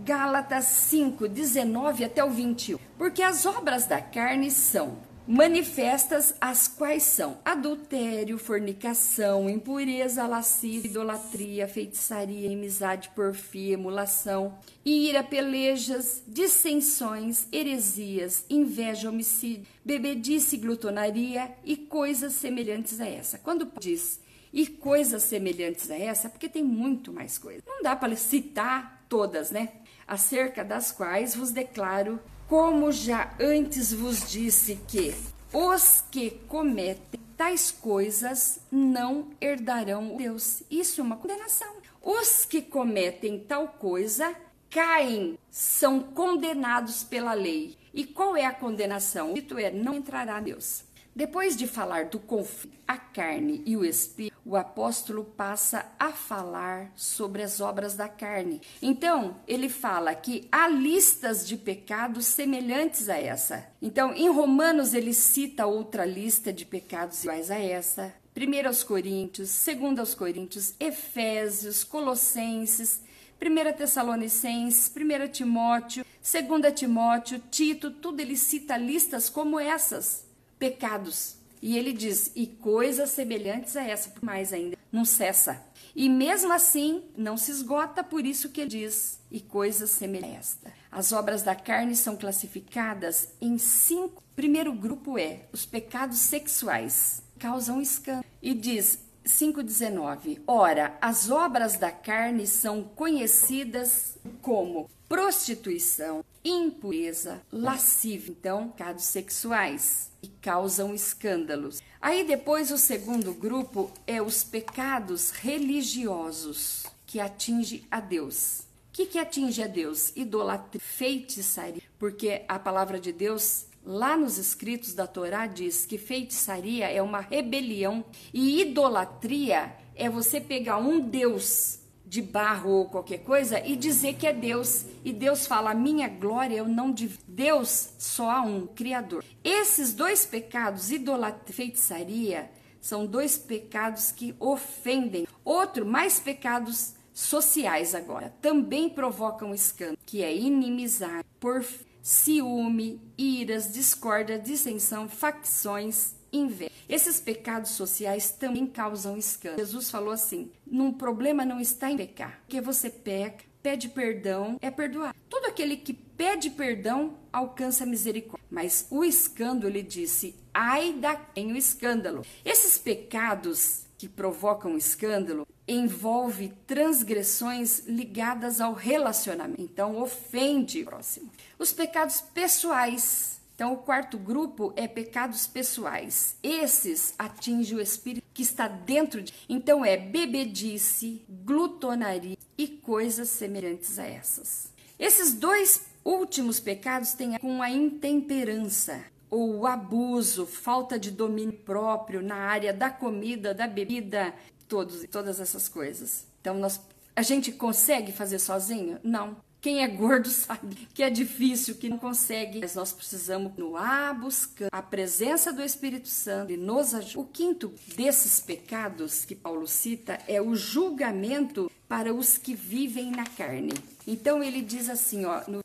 Gálatas 0.03 0.65
5, 0.65 1.27
19 1.27 2.05
até 2.05 2.23
o 2.23 2.31
21. 2.31 2.79
Porque 2.97 3.21
as 3.21 3.45
obras 3.45 3.85
da 3.85 4.01
carne 4.01 4.49
são 4.49 5.07
manifestas, 5.29 6.33
as 6.41 6.67
quais 6.67 7.03
são 7.03 7.37
adultério, 7.45 8.39
fornicação, 8.39 9.47
impureza, 9.47 10.25
lascívia, 10.25 10.89
idolatria, 10.89 11.67
feitiçaria, 11.67 12.47
inimizade, 12.47 13.09
porfia, 13.09 13.75
emulação, 13.75 14.57
ira, 14.83 15.23
pelejas, 15.23 16.23
dissensões, 16.27 17.47
heresias, 17.51 18.43
inveja, 18.49 19.09
homicídio, 19.09 19.67
bebedice, 19.85 20.57
glutonaria 20.57 21.51
e 21.63 21.77
coisas 21.77 22.33
semelhantes 22.33 22.99
a 22.99 23.07
essa. 23.07 23.37
Quando 23.37 23.71
diz 23.79 24.19
e 24.51 24.65
coisas 24.65 25.21
semelhantes 25.21 25.91
a 25.91 25.95
essa, 25.95 26.25
é 26.25 26.31
porque 26.31 26.49
tem 26.49 26.63
muito 26.63 27.13
mais 27.13 27.37
coisas. 27.37 27.61
Não 27.67 27.83
dá 27.83 27.95
para 27.95 28.15
citar 28.15 29.05
todas, 29.07 29.51
né? 29.51 29.73
Acerca 30.07 30.65
das 30.65 30.91
quais 30.91 31.35
vos 31.35 31.51
declaro 31.51 32.19
como 32.49 32.91
já 32.91 33.31
antes 33.39 33.93
vos 33.93 34.27
disse 34.27 34.75
que 34.87 35.13
os 35.53 36.03
que 36.09 36.31
cometem 36.47 37.21
tais 37.37 37.69
coisas 37.69 38.59
não 38.71 39.29
herdarão 39.39 40.17
Deus. 40.17 40.63
Isso 40.69 40.99
é 40.99 41.03
uma 41.03 41.15
condenação. 41.15 41.75
Os 42.01 42.45
que 42.45 42.61
cometem 42.63 43.39
tal 43.39 43.67
coisa 43.67 44.35
caem, 44.67 45.37
são 45.51 45.99
condenados 45.99 47.03
pela 47.03 47.33
lei. 47.33 47.77
E 47.93 48.03
qual 48.03 48.35
é 48.35 48.45
a 48.45 48.53
condenação? 48.53 49.33
Dito 49.33 49.57
é, 49.57 49.71
não 49.71 49.95
entrará 49.95 50.39
Deus. 50.39 50.83
Depois 51.15 51.55
de 51.55 51.67
falar 51.67 52.05
do 52.05 52.19
conflito, 52.19 52.77
a 52.87 52.97
carne 52.97 53.61
e 53.65 53.75
o 53.75 53.83
espírito, 53.83 54.35
o 54.45 54.55
apóstolo 54.55 55.23
passa 55.23 55.85
a 55.99 56.11
falar 56.11 56.91
sobre 56.95 57.43
as 57.43 57.59
obras 57.59 57.95
da 57.95 58.07
carne. 58.07 58.61
Então, 58.81 59.35
ele 59.47 59.69
fala 59.69 60.15
que 60.15 60.47
há 60.51 60.67
listas 60.67 61.47
de 61.47 61.57
pecados 61.57 62.25
semelhantes 62.25 63.09
a 63.09 63.17
essa. 63.17 63.67
Então, 63.81 64.13
em 64.13 64.29
Romanos, 64.29 64.93
ele 64.93 65.13
cita 65.13 65.65
outra 65.65 66.05
lista 66.05 66.53
de 66.53 66.65
pecados 66.65 67.23
iguais 67.23 67.51
a 67.51 67.59
essa. 67.59 68.13
1 68.35 68.67
aos 68.67 68.83
Coríntios, 68.83 69.65
2 69.65 69.99
aos 69.99 70.15
Coríntios, 70.15 70.73
Efésios, 70.79 71.83
Colossenses, 71.83 73.01
1 73.41 73.77
Tessalonicenses, 73.77 74.89
1 74.95 75.27
Timóteo, 75.31 76.05
2 76.21 76.73
Timóteo, 76.73 77.41
Tito, 77.51 77.91
tudo 77.91 78.21
ele 78.21 78.37
cita 78.37 78.77
listas 78.77 79.29
como 79.29 79.59
essas 79.59 80.28
pecados. 80.59 81.37
E 81.61 81.77
ele 81.77 81.93
diz: 81.93 82.31
e 82.35 82.45
coisas 82.45 83.09
semelhantes 83.09 83.75
a 83.75 83.83
essa, 83.83 84.09
por 84.09 84.23
mais 84.23 84.53
ainda, 84.53 84.77
não 84.91 85.05
cessa. 85.05 85.63
E 85.95 86.07
mesmo 86.07 86.53
assim, 86.53 87.03
não 87.17 87.35
se 87.35 87.51
esgota, 87.51 88.03
por 88.03 88.25
isso 88.25 88.49
que 88.49 88.61
ele 88.61 88.69
diz: 88.69 89.19
e 89.31 89.39
coisas 89.39 89.89
semelhantes 89.91 90.57
a 90.63 90.67
esta. 90.69 90.73
As 90.91 91.11
obras 91.11 91.43
da 91.43 91.55
carne 91.55 91.95
são 91.95 92.15
classificadas 92.15 93.29
em 93.41 93.57
cinco. 93.57 94.23
Primeiro 94.35 94.71
grupo 94.73 95.17
é 95.17 95.45
os 95.51 95.65
pecados 95.65 96.19
sexuais, 96.19 97.21
causam 97.37 97.81
escândalo. 97.81 98.25
E 98.41 98.53
diz 98.53 98.99
5,19: 99.25 100.41
Ora, 100.47 100.97
as 101.01 101.29
obras 101.29 101.77
da 101.77 101.91
carne 101.91 102.47
são 102.47 102.83
conhecidas 102.83 104.17
como 104.41 104.89
prostituição, 105.09 106.23
impureza, 106.45 107.41
lascívia, 107.51 108.31
então, 108.31 108.69
pecados 108.69 109.05
sexuais 109.05 110.11
e 110.21 110.27
causam 110.27 110.93
escândalos. 110.93 111.81
Aí 111.99 112.23
depois 112.23 112.69
o 112.71 112.77
segundo 112.77 113.33
grupo 113.33 113.91
é 114.05 114.21
os 114.21 114.43
pecados 114.43 115.31
religiosos 115.31 116.85
que 117.07 117.19
atinge 117.19 117.83
a 117.89 117.99
Deus. 117.99 118.59
O 118.59 118.91
que, 118.93 119.07
que 119.07 119.17
atinge 119.17 119.63
a 119.63 119.67
Deus? 119.67 120.13
Idolatria, 120.15 120.79
feitiçaria, 120.79 121.81
porque 121.97 122.43
a 122.47 122.59
palavra 122.59 122.99
de 122.99 123.11
Deus 123.11 123.65
Lá 123.85 124.17
nos 124.17 124.37
escritos 124.37 124.93
da 124.93 125.07
Torá 125.07 125.47
diz 125.47 125.85
que 125.85 125.97
feitiçaria 125.97 126.91
é 126.91 127.01
uma 127.01 127.21
rebelião 127.21 128.03
e 128.33 128.61
idolatria 128.61 129.73
é 129.95 130.09
você 130.09 130.39
pegar 130.39 130.77
um 130.77 130.99
Deus 130.99 131.79
de 132.09 132.23
barro 132.23 132.71
ou 132.71 132.85
qualquer 132.85 133.19
coisa 133.19 133.63
e 133.63 133.75
dizer 133.75 134.15
que 134.15 134.25
é 134.25 134.33
Deus. 134.33 134.85
E 135.05 135.13
Deus 135.13 135.45
fala: 135.45 135.75
minha 135.75 136.09
glória 136.09 136.55
eu 136.55 136.67
não 136.67 136.91
de 136.91 137.07
Deus 137.27 137.89
só 137.99 138.31
há 138.31 138.41
um 138.41 138.65
Criador. 138.65 139.23
Esses 139.43 139.93
dois 139.93 140.25
pecados, 140.25 140.91
idolatria 140.91 141.55
feitiçaria, 141.55 142.51
são 142.81 143.05
dois 143.05 143.37
pecados 143.37 144.11
que 144.11 144.35
ofendem. 144.39 145.27
Outro, 145.45 145.85
mais 145.85 146.19
pecados 146.19 146.93
sociais 147.13 147.93
agora, 147.93 148.33
também 148.41 148.89
provocam 148.89 149.53
escândalo, 149.53 149.99
que 150.05 150.23
é 150.23 150.35
inimizade, 150.35 151.27
porfia 151.39 151.87
ciúme, 152.01 152.99
iras, 153.17 153.71
discórdia, 153.71 154.39
dissensão, 154.39 155.07
facções, 155.07 156.15
inveja. 156.31 156.71
Esses 156.89 157.21
pecados 157.21 157.71
sociais 157.71 158.31
também 158.31 158.65
causam 158.65 159.15
escândalo. 159.15 159.59
Jesus 159.59 159.91
falou 159.91 160.11
assim: 160.11 160.51
"Num 160.65 160.91
problema 160.91 161.45
não 161.45 161.59
está 161.59 161.89
em 161.91 161.97
pecar, 161.97 162.39
porque 162.41 162.59
você 162.59 162.89
peca, 162.89 163.45
pede 163.61 163.89
perdão, 163.89 164.57
é 164.61 164.71
perdoar. 164.71 165.15
Todo 165.29 165.45
aquele 165.45 165.77
que 165.77 165.93
pede 165.93 166.49
perdão 166.49 167.17
alcança 167.31 167.85
misericórdia. 167.85 168.45
Mas 168.49 168.87
o 168.89 169.03
escândalo, 169.03 169.71
ele 169.71 169.83
disse, 169.83 170.35
ai 170.53 170.93
da 170.93 171.15
quem 171.15 171.51
o 171.53 171.57
escândalo. 171.57 172.25
Esses 172.43 172.77
pecados 172.77 173.85
que 173.97 174.07
provocam 174.07 174.77
escândalo 174.77 175.47
envolve 175.67 176.53
transgressões 176.65 177.85
ligadas 177.85 178.59
ao 178.59 178.73
relacionamento. 178.73 179.61
Então, 179.61 180.01
ofende 180.01 180.81
o 180.81 180.85
próximo. 180.85 181.29
Os 181.59 181.71
pecados 181.71 182.21
pessoais. 182.21 183.38
Então, 183.59 183.73
o 183.73 183.77
quarto 183.77 184.17
grupo 184.17 184.71
é 184.77 184.87
pecados 184.87 185.45
pessoais. 185.45 186.37
Esses 186.41 187.13
atingem 187.19 187.77
o 187.77 187.81
espírito 187.81 188.25
que 188.33 188.41
está 188.41 188.69
dentro 188.69 189.21
de. 189.21 189.33
Então, 189.49 189.83
é 189.83 189.97
bebedice, 189.97 191.25
glutonaria 191.27 192.37
e 192.57 192.69
coisas 192.69 193.27
semelhantes 193.27 193.99
a 193.99 194.05
essas. 194.05 194.71
Esses 194.97 195.33
dois 195.33 195.87
últimos 196.05 196.61
pecados 196.61 197.11
têm 197.11 197.37
com 197.37 197.61
a 197.61 197.69
intemperança 197.69 199.03
ou 199.29 199.57
o 199.57 199.67
abuso, 199.67 200.45
falta 200.45 200.97
de 200.97 201.11
domínio 201.11 201.59
próprio 201.59 202.21
na 202.21 202.37
área 202.37 202.71
da 202.71 202.89
comida, 202.89 203.53
da 203.53 203.67
bebida, 203.67 204.33
todos, 204.69 205.05
todas 205.11 205.37
essas 205.41 205.67
coisas. 205.67 206.25
Então, 206.39 206.53
nós, 206.57 206.79
a 207.13 207.21
gente 207.21 207.51
consegue 207.51 208.13
fazer 208.13 208.39
sozinho? 208.39 208.99
Não. 209.03 209.35
Quem 209.61 209.83
é 209.83 209.87
gordo 209.87 210.29
sabe 210.29 210.87
que 210.93 211.03
é 211.03 211.09
difícil, 211.09 211.75
que 211.75 211.89
não 211.89 211.97
consegue, 211.97 212.59
mas 212.59 212.75
nós 212.75 212.93
precisamos 212.93 213.49
continuar 213.49 214.13
buscando 214.13 214.69
a 214.71 214.81
presença 214.81 215.51
do 215.51 215.61
Espírito 215.61 216.07
Santo 216.07 216.51
e 216.51 216.57
nos 216.57 216.93
ajuda. 216.93 217.19
O 217.19 217.25
quinto 217.25 217.73
desses 217.95 218.39
pecados 218.39 219.25
que 219.25 219.35
Paulo 219.35 219.67
cita 219.67 220.17
é 220.27 220.41
o 220.41 220.55
julgamento 220.55 221.69
para 221.89 222.13
os 222.13 222.37
que 222.37 222.53
vivem 222.53 223.11
na 223.11 223.25
carne. 223.25 223.73
Então 224.07 224.41
ele 224.41 224.61
diz 224.61 224.89
assim, 224.89 225.25
ó, 225.25 225.41
no 225.47 225.61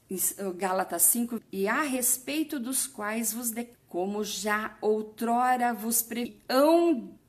Gálatas 0.55 1.03
5, 1.03 1.41
e 1.53 1.69
a 1.69 1.83
respeito 1.83 2.59
dos 2.59 2.87
quais 2.87 3.33
vos 3.33 3.51
de, 3.51 3.69
como 3.89 4.25
já 4.25 4.77
outrora 4.81 5.73
vos 5.73 6.03
previ, 6.03 6.37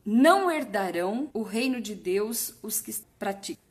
não 0.04 0.50
herdarão 0.50 1.30
o 1.34 1.44
reino 1.44 1.80
de 1.80 1.94
Deus 1.94 2.56
os 2.64 2.82
que 2.82 2.96
praticam. 3.20 3.64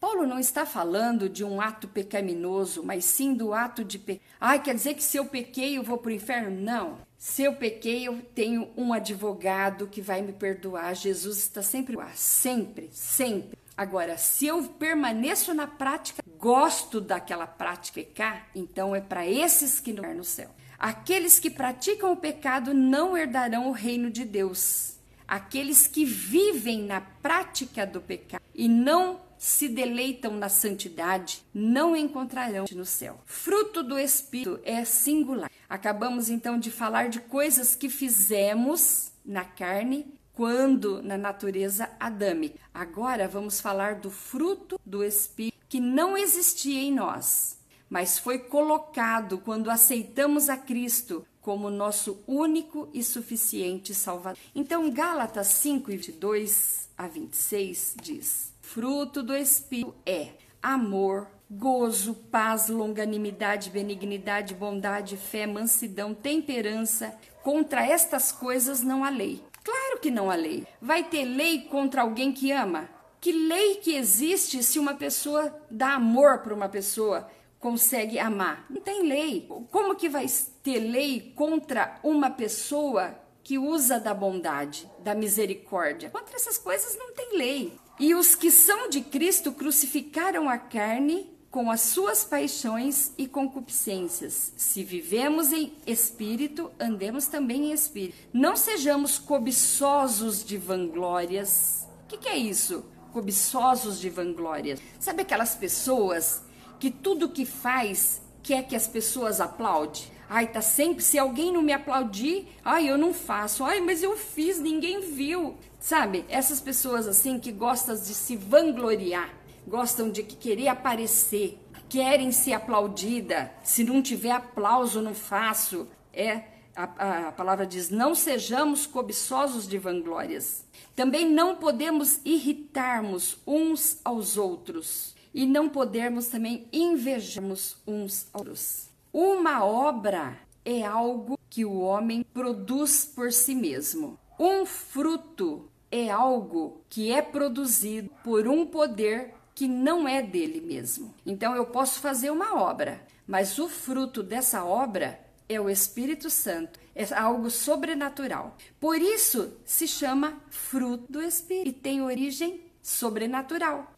Paulo 0.00 0.26
não 0.26 0.38
está 0.38 0.64
falando 0.64 1.28
de 1.28 1.44
um 1.44 1.60
ato 1.60 1.88
pecaminoso, 1.88 2.82
mas 2.84 3.04
sim 3.04 3.34
do 3.34 3.52
ato 3.52 3.84
de 3.84 3.98
pe... 3.98 4.20
Ah, 4.40 4.58
quer 4.58 4.74
dizer 4.74 4.94
que 4.94 5.02
se 5.02 5.16
eu 5.16 5.26
pequei 5.26 5.76
eu 5.76 5.82
vou 5.82 5.98
para 5.98 6.10
o 6.10 6.14
inferno? 6.14 6.50
Não. 6.50 6.98
Se 7.16 7.42
eu 7.42 7.54
pequei, 7.54 8.06
eu 8.06 8.22
tenho 8.34 8.68
um 8.76 8.92
advogado 8.92 9.88
que 9.88 10.00
vai 10.00 10.22
me 10.22 10.32
perdoar. 10.32 10.94
Jesus 10.94 11.38
está 11.38 11.62
sempre 11.62 11.96
lá, 11.96 12.10
sempre, 12.14 12.88
sempre. 12.92 13.58
Agora, 13.76 14.16
se 14.16 14.46
eu 14.46 14.62
permaneço 14.62 15.52
na 15.52 15.66
prática, 15.66 16.22
gosto 16.38 17.00
daquela 17.00 17.46
prática 17.46 18.00
pecar, 18.00 18.48
então 18.54 18.94
é 18.94 19.00
para 19.00 19.26
esses 19.26 19.80
que 19.80 19.92
não 19.92 20.14
no 20.14 20.24
céu. 20.24 20.50
Aqueles 20.78 21.40
que 21.40 21.50
praticam 21.50 22.12
o 22.12 22.16
pecado 22.16 22.72
não 22.72 23.16
herdarão 23.16 23.68
o 23.68 23.72
reino 23.72 24.10
de 24.10 24.24
Deus. 24.24 24.96
aqueles 25.28 25.86
que 25.86 26.06
vivem 26.06 26.84
na 26.84 27.02
prática 27.02 27.86
do 27.86 28.00
pecado 28.00 28.42
e 28.54 28.66
não 28.66 29.20
se 29.38 29.68
deleitam 29.68 30.32
na 30.32 30.48
santidade, 30.48 31.42
não 31.54 31.96
encontrarão 31.96 32.64
no 32.72 32.84
céu. 32.84 33.20
Fruto 33.24 33.82
do 33.82 33.98
Espírito 33.98 34.60
é 34.64 34.84
singular. 34.84 35.50
Acabamos 35.68 36.28
então 36.28 36.58
de 36.58 36.70
falar 36.70 37.08
de 37.08 37.20
coisas 37.20 37.74
que 37.74 37.88
fizemos 37.88 39.12
na 39.24 39.44
carne 39.44 40.18
quando 40.32 41.02
na 41.02 41.18
natureza 41.18 41.90
adâmica. 41.98 42.58
Agora 42.72 43.26
vamos 43.26 43.60
falar 43.60 43.96
do 43.96 44.10
fruto 44.10 44.80
do 44.84 45.02
Espírito 45.02 45.58
que 45.68 45.80
não 45.80 46.16
existia 46.16 46.80
em 46.80 46.94
nós, 46.94 47.58
mas 47.90 48.18
foi 48.18 48.38
colocado 48.38 49.38
quando 49.38 49.70
aceitamos 49.70 50.48
a 50.48 50.56
Cristo 50.56 51.26
como 51.40 51.70
nosso 51.70 52.22
único 52.26 52.88
e 52.92 53.02
suficiente 53.02 53.94
Salvador. 53.94 54.38
Então, 54.54 54.90
Gálatas 54.90 55.46
5, 55.48 55.90
22 55.90 56.88
a 56.96 57.08
26 57.08 57.94
diz: 58.00 58.52
Fruto 58.70 59.22
do 59.22 59.34
Espírito 59.34 59.94
é 60.04 60.28
amor, 60.62 61.26
gozo, 61.50 62.14
paz, 62.30 62.68
longanimidade, 62.68 63.70
benignidade, 63.70 64.52
bondade, 64.52 65.16
fé, 65.16 65.46
mansidão, 65.46 66.12
temperança. 66.12 67.16
Contra 67.42 67.80
estas 67.80 68.30
coisas 68.30 68.82
não 68.82 69.02
há 69.02 69.08
lei. 69.08 69.42
Claro 69.64 70.00
que 70.02 70.10
não 70.10 70.30
há 70.30 70.34
lei. 70.34 70.66
Vai 70.82 71.02
ter 71.02 71.24
lei 71.24 71.62
contra 71.62 72.02
alguém 72.02 72.30
que 72.30 72.52
ama? 72.52 72.90
Que 73.18 73.32
lei 73.32 73.76
que 73.76 73.94
existe 73.94 74.62
se 74.62 74.78
uma 74.78 74.92
pessoa 74.92 75.50
dá 75.70 75.94
amor 75.94 76.40
para 76.40 76.54
uma 76.54 76.68
pessoa? 76.68 77.26
consegue 77.58 78.20
amar. 78.20 78.66
Não 78.70 78.80
tem 78.80 79.02
lei. 79.02 79.48
Como 79.72 79.96
que 79.96 80.08
vai 80.08 80.26
ter 80.62 80.78
lei 80.78 81.32
contra 81.34 81.98
uma 82.04 82.30
pessoa 82.30 83.18
que 83.42 83.58
usa 83.58 83.98
da 83.98 84.14
bondade, 84.14 84.88
da 85.00 85.12
misericórdia? 85.12 86.10
Contra 86.10 86.36
essas 86.36 86.56
coisas 86.56 86.96
não 86.96 87.12
tem 87.14 87.36
lei. 87.36 87.72
E 87.98 88.14
os 88.14 88.34
que 88.34 88.50
são 88.50 88.88
de 88.88 89.00
Cristo 89.00 89.50
crucificaram 89.50 90.48
a 90.48 90.56
carne 90.56 91.28
com 91.50 91.70
as 91.70 91.80
suas 91.80 92.24
paixões 92.24 93.12
e 93.18 93.26
concupiscências. 93.26 94.52
Se 94.56 94.84
vivemos 94.84 95.52
em 95.52 95.72
espírito, 95.86 96.70
andemos 96.78 97.26
também 97.26 97.70
em 97.70 97.72
espírito. 97.72 98.16
Não 98.32 98.56
sejamos 98.56 99.18
cobiçosos 99.18 100.44
de 100.44 100.56
vanglórias. 100.56 101.88
O 102.04 102.08
que, 102.08 102.18
que 102.18 102.28
é 102.28 102.36
isso? 102.36 102.84
Cobiçosos 103.12 103.98
de 103.98 104.10
vanglórias. 104.10 104.80
Sabe 105.00 105.22
aquelas 105.22 105.54
pessoas 105.56 106.42
que 106.78 106.90
tudo 106.90 107.30
que 107.30 107.44
faz 107.44 108.20
quer 108.42 108.62
que 108.66 108.76
as 108.76 108.86
pessoas 108.86 109.40
aplaudem. 109.40 110.04
Ai, 110.30 110.46
tá 110.46 110.60
sempre, 110.60 111.02
se 111.02 111.18
alguém 111.18 111.50
não 111.50 111.62
me 111.62 111.72
aplaudir, 111.72 112.46
ai, 112.62 112.88
eu 112.88 112.98
não 112.98 113.14
faço. 113.14 113.64
Ai, 113.64 113.80
mas 113.80 114.02
eu 114.02 114.14
fiz, 114.16 114.60
ninguém 114.60 115.00
viu. 115.00 115.56
Sabe? 115.78 116.24
Essas 116.28 116.60
pessoas 116.60 117.06
assim 117.06 117.38
que 117.38 117.52
gostam 117.52 117.94
de 117.94 118.14
se 118.14 118.36
vangloriar, 118.36 119.32
gostam 119.66 120.10
de 120.10 120.22
querer 120.22 120.68
aparecer, 120.68 121.58
querem 121.88 122.32
ser 122.32 122.52
aplaudida. 122.52 123.52
Se 123.62 123.84
não 123.84 124.02
tiver 124.02 124.32
aplauso, 124.32 125.00
não 125.00 125.14
faço. 125.14 125.86
É, 126.12 126.42
a, 126.74 127.28
a 127.28 127.32
palavra 127.32 127.66
diz: 127.66 127.90
não 127.90 128.14
sejamos 128.14 128.86
cobiçosos 128.86 129.68
de 129.68 129.78
vanglórias. 129.78 130.64
Também 130.94 131.28
não 131.28 131.56
podemos 131.56 132.20
irritarmos 132.24 133.38
uns 133.46 134.00
aos 134.04 134.36
outros 134.36 135.14
e 135.32 135.46
não 135.46 135.68
podermos 135.68 136.26
também 136.26 136.66
invejarmos 136.72 137.76
uns 137.86 138.28
aos 138.32 138.40
outros. 138.40 138.88
Uma 139.12 139.64
obra 139.64 140.38
é 140.64 140.84
algo 140.84 141.38
que 141.48 141.64
o 141.64 141.80
homem 141.80 142.22
produz 142.22 143.04
por 143.04 143.32
si 143.32 143.54
mesmo. 143.54 144.18
Um 144.38 144.64
fruto 144.64 145.68
é 145.90 146.10
algo 146.10 146.80
que 146.88 147.10
é 147.10 147.20
produzido 147.20 148.10
por 148.22 148.46
um 148.46 148.64
poder 148.64 149.34
que 149.54 149.66
não 149.66 150.06
é 150.06 150.22
dele 150.22 150.60
mesmo. 150.60 151.12
Então 151.26 151.56
eu 151.56 151.66
posso 151.66 152.00
fazer 152.00 152.30
uma 152.30 152.54
obra, 152.54 153.04
mas 153.26 153.58
o 153.58 153.68
fruto 153.68 154.22
dessa 154.22 154.64
obra 154.64 155.18
é 155.48 155.60
o 155.60 155.68
Espírito 155.68 156.30
Santo, 156.30 156.78
é 156.94 157.04
algo 157.14 157.50
sobrenatural. 157.50 158.56
Por 158.78 159.00
isso 159.00 159.56
se 159.64 159.88
chama 159.88 160.40
fruto 160.50 161.10
do 161.10 161.22
Espírito 161.22 161.78
e 161.78 161.80
tem 161.80 162.02
origem 162.02 162.60
sobrenatural. 162.82 163.92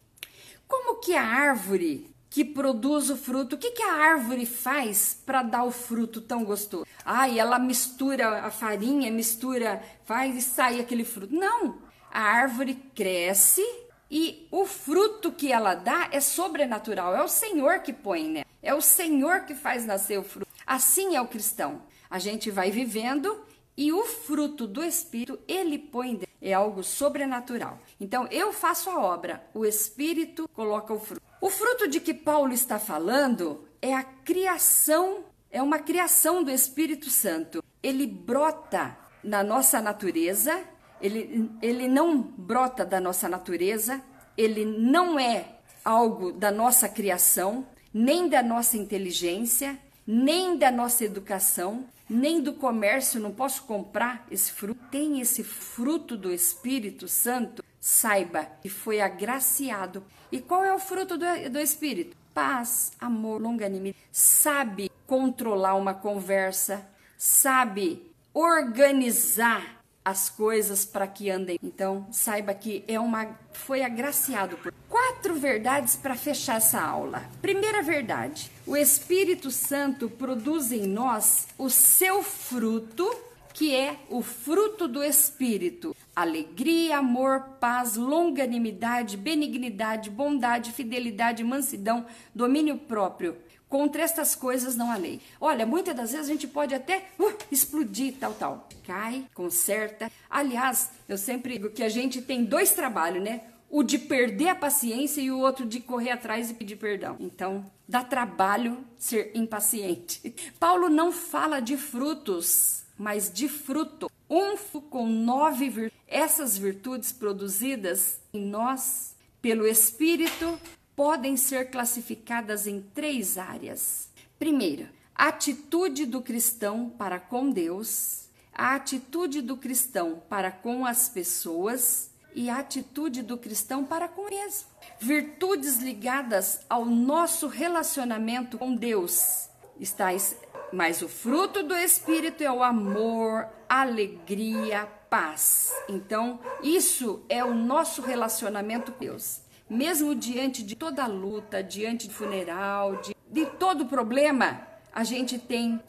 Como 0.67 0.99
que 0.99 1.13
a 1.13 1.23
árvore 1.23 2.09
que 2.31 2.45
produz 2.45 3.09
o 3.09 3.17
fruto, 3.17 3.55
o 3.55 3.59
que, 3.59 3.71
que 3.71 3.83
a 3.83 3.93
árvore 3.93 4.45
faz 4.45 5.21
para 5.25 5.43
dar 5.43 5.65
o 5.65 5.71
fruto 5.71 6.21
tão 6.21 6.45
gostoso? 6.45 6.85
E 7.29 7.37
ela 7.37 7.59
mistura 7.59 8.45
a 8.45 8.49
farinha, 8.49 9.11
mistura, 9.11 9.83
faz 10.05 10.37
e 10.37 10.41
sai 10.41 10.79
aquele 10.79 11.03
fruto. 11.03 11.35
Não, 11.35 11.79
a 12.09 12.21
árvore 12.21 12.75
cresce 12.95 13.61
e 14.09 14.47
o 14.49 14.65
fruto 14.65 15.33
que 15.33 15.51
ela 15.51 15.75
dá 15.75 16.07
é 16.09 16.21
sobrenatural, 16.21 17.13
é 17.13 17.21
o 17.21 17.27
Senhor 17.27 17.79
que 17.79 17.91
põe, 17.91 18.29
né? 18.29 18.45
É 18.63 18.73
o 18.73 18.81
Senhor 18.81 19.41
que 19.41 19.53
faz 19.53 19.85
nascer 19.85 20.17
o 20.17 20.23
fruto. 20.23 20.49
Assim 20.65 21.17
é 21.17 21.21
o 21.21 21.27
cristão. 21.27 21.81
A 22.09 22.17
gente 22.17 22.49
vai 22.49 22.71
vivendo 22.71 23.43
e 23.77 23.91
o 23.91 24.03
fruto 24.05 24.67
do 24.67 24.83
Espírito 24.83 25.39
ele 25.47 25.77
põe. 25.77 26.21
É 26.41 26.53
algo 26.53 26.83
sobrenatural. 26.83 27.79
Então 27.99 28.27
eu 28.31 28.51
faço 28.51 28.89
a 28.89 28.99
obra, 28.99 29.43
o 29.53 29.65
Espírito 29.65 30.47
coloca 30.53 30.93
o 30.93 30.99
fruto. 30.99 31.21
O 31.39 31.49
fruto 31.49 31.87
de 31.87 31.99
que 31.99 32.13
Paulo 32.13 32.53
está 32.53 32.79
falando 32.79 33.65
é 33.81 33.93
a 33.93 34.03
criação, 34.03 35.25
é 35.49 35.61
uma 35.61 35.79
criação 35.79 36.43
do 36.43 36.51
Espírito 36.51 37.09
Santo. 37.09 37.63
Ele 37.81 38.05
brota 38.05 38.97
na 39.23 39.43
nossa 39.43 39.81
natureza, 39.81 40.63
ele, 41.01 41.49
ele 41.61 41.87
não 41.87 42.21
brota 42.21 42.85
da 42.85 42.99
nossa 42.99 43.27
natureza, 43.27 44.01
ele 44.37 44.65
não 44.65 45.19
é 45.19 45.57
algo 45.83 46.31
da 46.31 46.51
nossa 46.51 46.87
criação, 46.87 47.65
nem 47.93 48.29
da 48.29 48.41
nossa 48.41 48.77
inteligência, 48.77 49.77
nem 50.05 50.57
da 50.57 50.71
nossa 50.71 51.03
educação, 51.03 51.85
nem 52.09 52.41
do 52.41 52.53
comércio, 52.53 53.19
não 53.19 53.31
posso 53.31 53.63
comprar 53.63 54.25
esse 54.29 54.51
fruto. 54.51 54.79
Tem 54.91 55.21
esse 55.21 55.43
fruto 55.43 56.17
do 56.17 56.31
Espírito 56.31 57.07
Santo, 57.07 57.63
saiba 57.79 58.45
que 58.61 58.69
foi 58.69 58.99
agraciado. 59.01 60.03
E 60.31 60.39
qual 60.39 60.63
é 60.63 60.73
o 60.73 60.79
fruto 60.79 61.17
do, 61.17 61.25
do 61.49 61.59
Espírito? 61.59 62.15
Paz, 62.33 62.93
amor, 62.99 63.41
longanimidade. 63.41 64.03
Sabe 64.11 64.91
controlar 65.07 65.75
uma 65.75 65.93
conversa, 65.93 66.87
sabe 67.17 68.11
organizar 68.33 69.80
as 70.03 70.29
coisas 70.29 70.83
para 70.85 71.07
que 71.07 71.29
andem. 71.29 71.59
Então, 71.61 72.07
saiba 72.11 72.53
que 72.53 72.83
é 72.87 72.99
uma 72.99 73.39
foi 73.53 73.83
agraciado 73.83 74.57
por 74.57 74.73
quatro 74.89 75.35
verdades 75.35 75.95
para 75.95 76.15
fechar 76.15 76.57
essa 76.57 76.81
aula. 76.81 77.23
Primeira 77.41 77.81
verdade: 77.81 78.51
o 78.65 78.75
Espírito 78.75 79.51
Santo 79.51 80.09
produz 80.09 80.71
em 80.71 80.87
nós 80.87 81.47
o 81.57 81.69
seu 81.69 82.23
fruto, 82.23 83.09
que 83.53 83.75
é 83.75 83.97
o 84.09 84.21
fruto 84.21 84.87
do 84.87 85.03
Espírito: 85.03 85.95
alegria, 86.15 86.97
amor, 86.97 87.41
paz, 87.59 87.95
longanimidade, 87.95 89.15
benignidade, 89.17 90.09
bondade, 90.09 90.71
fidelidade, 90.71 91.43
mansidão, 91.43 92.05
domínio 92.33 92.77
próprio. 92.77 93.37
Contra 93.71 94.03
estas 94.03 94.35
coisas 94.35 94.75
não 94.75 94.91
há 94.91 94.97
lei. 94.97 95.21
Olha, 95.39 95.65
muitas 95.65 95.95
das 95.95 96.11
vezes 96.11 96.27
a 96.27 96.33
gente 96.33 96.45
pode 96.45 96.75
até 96.75 97.05
uh, 97.17 97.33
explodir, 97.49 98.15
tal, 98.19 98.33
tal. 98.33 98.67
Cai, 98.85 99.25
conserta. 99.33 100.11
Aliás, 100.29 100.91
eu 101.07 101.17
sempre 101.17 101.53
digo 101.53 101.69
que 101.69 101.81
a 101.81 101.87
gente 101.87 102.21
tem 102.21 102.43
dois 102.43 102.73
trabalhos, 102.73 103.23
né? 103.23 103.43
O 103.69 103.81
de 103.81 103.97
perder 103.97 104.49
a 104.49 104.55
paciência 104.55 105.21
e 105.21 105.31
o 105.31 105.39
outro 105.39 105.65
de 105.65 105.79
correr 105.79 106.11
atrás 106.11 106.49
e 106.49 106.53
pedir 106.53 106.75
perdão. 106.75 107.15
Então, 107.17 107.65
dá 107.87 108.03
trabalho 108.03 108.85
ser 108.97 109.31
impaciente. 109.33 110.35
Paulo 110.59 110.89
não 110.89 111.09
fala 111.09 111.61
de 111.61 111.77
frutos, 111.77 112.83
mas 112.97 113.31
de 113.31 113.47
fruto. 113.47 114.11
Um 114.29 114.57
com 114.81 115.07
nove 115.07 115.69
virtudes. 115.69 115.97
Essas 116.09 116.57
virtudes 116.57 117.13
produzidas 117.13 118.19
em 118.33 118.45
nós 118.45 119.15
pelo 119.41 119.65
Espírito 119.65 120.59
podem 121.01 121.35
ser 121.35 121.71
classificadas 121.71 122.67
em 122.67 122.79
três 122.79 123.35
áreas. 123.35 124.07
Primeira, 124.37 124.87
a 125.15 125.29
atitude 125.29 126.05
do 126.05 126.21
cristão 126.21 126.91
para 126.95 127.19
com 127.19 127.49
Deus, 127.49 128.29
a 128.53 128.75
atitude 128.75 129.41
do 129.41 129.57
cristão 129.57 130.21
para 130.29 130.51
com 130.51 130.85
as 130.85 131.09
pessoas 131.09 132.11
e 132.35 132.51
a 132.51 132.59
atitude 132.59 133.23
do 133.23 133.35
cristão 133.35 133.83
para 133.83 134.07
com 134.07 134.27
ele. 134.27 134.53
Virtudes 134.99 135.79
ligadas 135.79 136.59
ao 136.69 136.85
nosso 136.85 137.47
relacionamento 137.47 138.59
com 138.59 138.75
Deus. 138.75 139.49
Estais, 139.79 140.35
mas 140.71 141.01
o 141.01 141.09
fruto 141.09 141.63
do 141.63 141.75
espírito 141.75 142.43
é 142.43 142.51
o 142.51 142.61
amor, 142.61 143.47
alegria, 143.67 144.85
paz. 145.09 145.73
Então, 145.89 146.39
isso 146.61 147.25
é 147.27 147.43
o 147.43 147.55
nosso 147.55 148.03
relacionamento 148.03 148.91
com 148.91 148.99
Deus 148.99 149.49
mesmo 149.71 150.13
diante 150.13 150.61
de 150.63 150.75
toda 150.75 151.05
a 151.05 151.07
luta, 151.07 151.63
diante 151.63 152.07
do 152.07 152.13
funeral, 152.13 152.97
de, 152.97 153.15
de 153.31 153.45
todo 153.45 153.85
problema, 153.85 154.67
a 154.93 155.05
gente 155.05 155.39
tem 155.39 155.79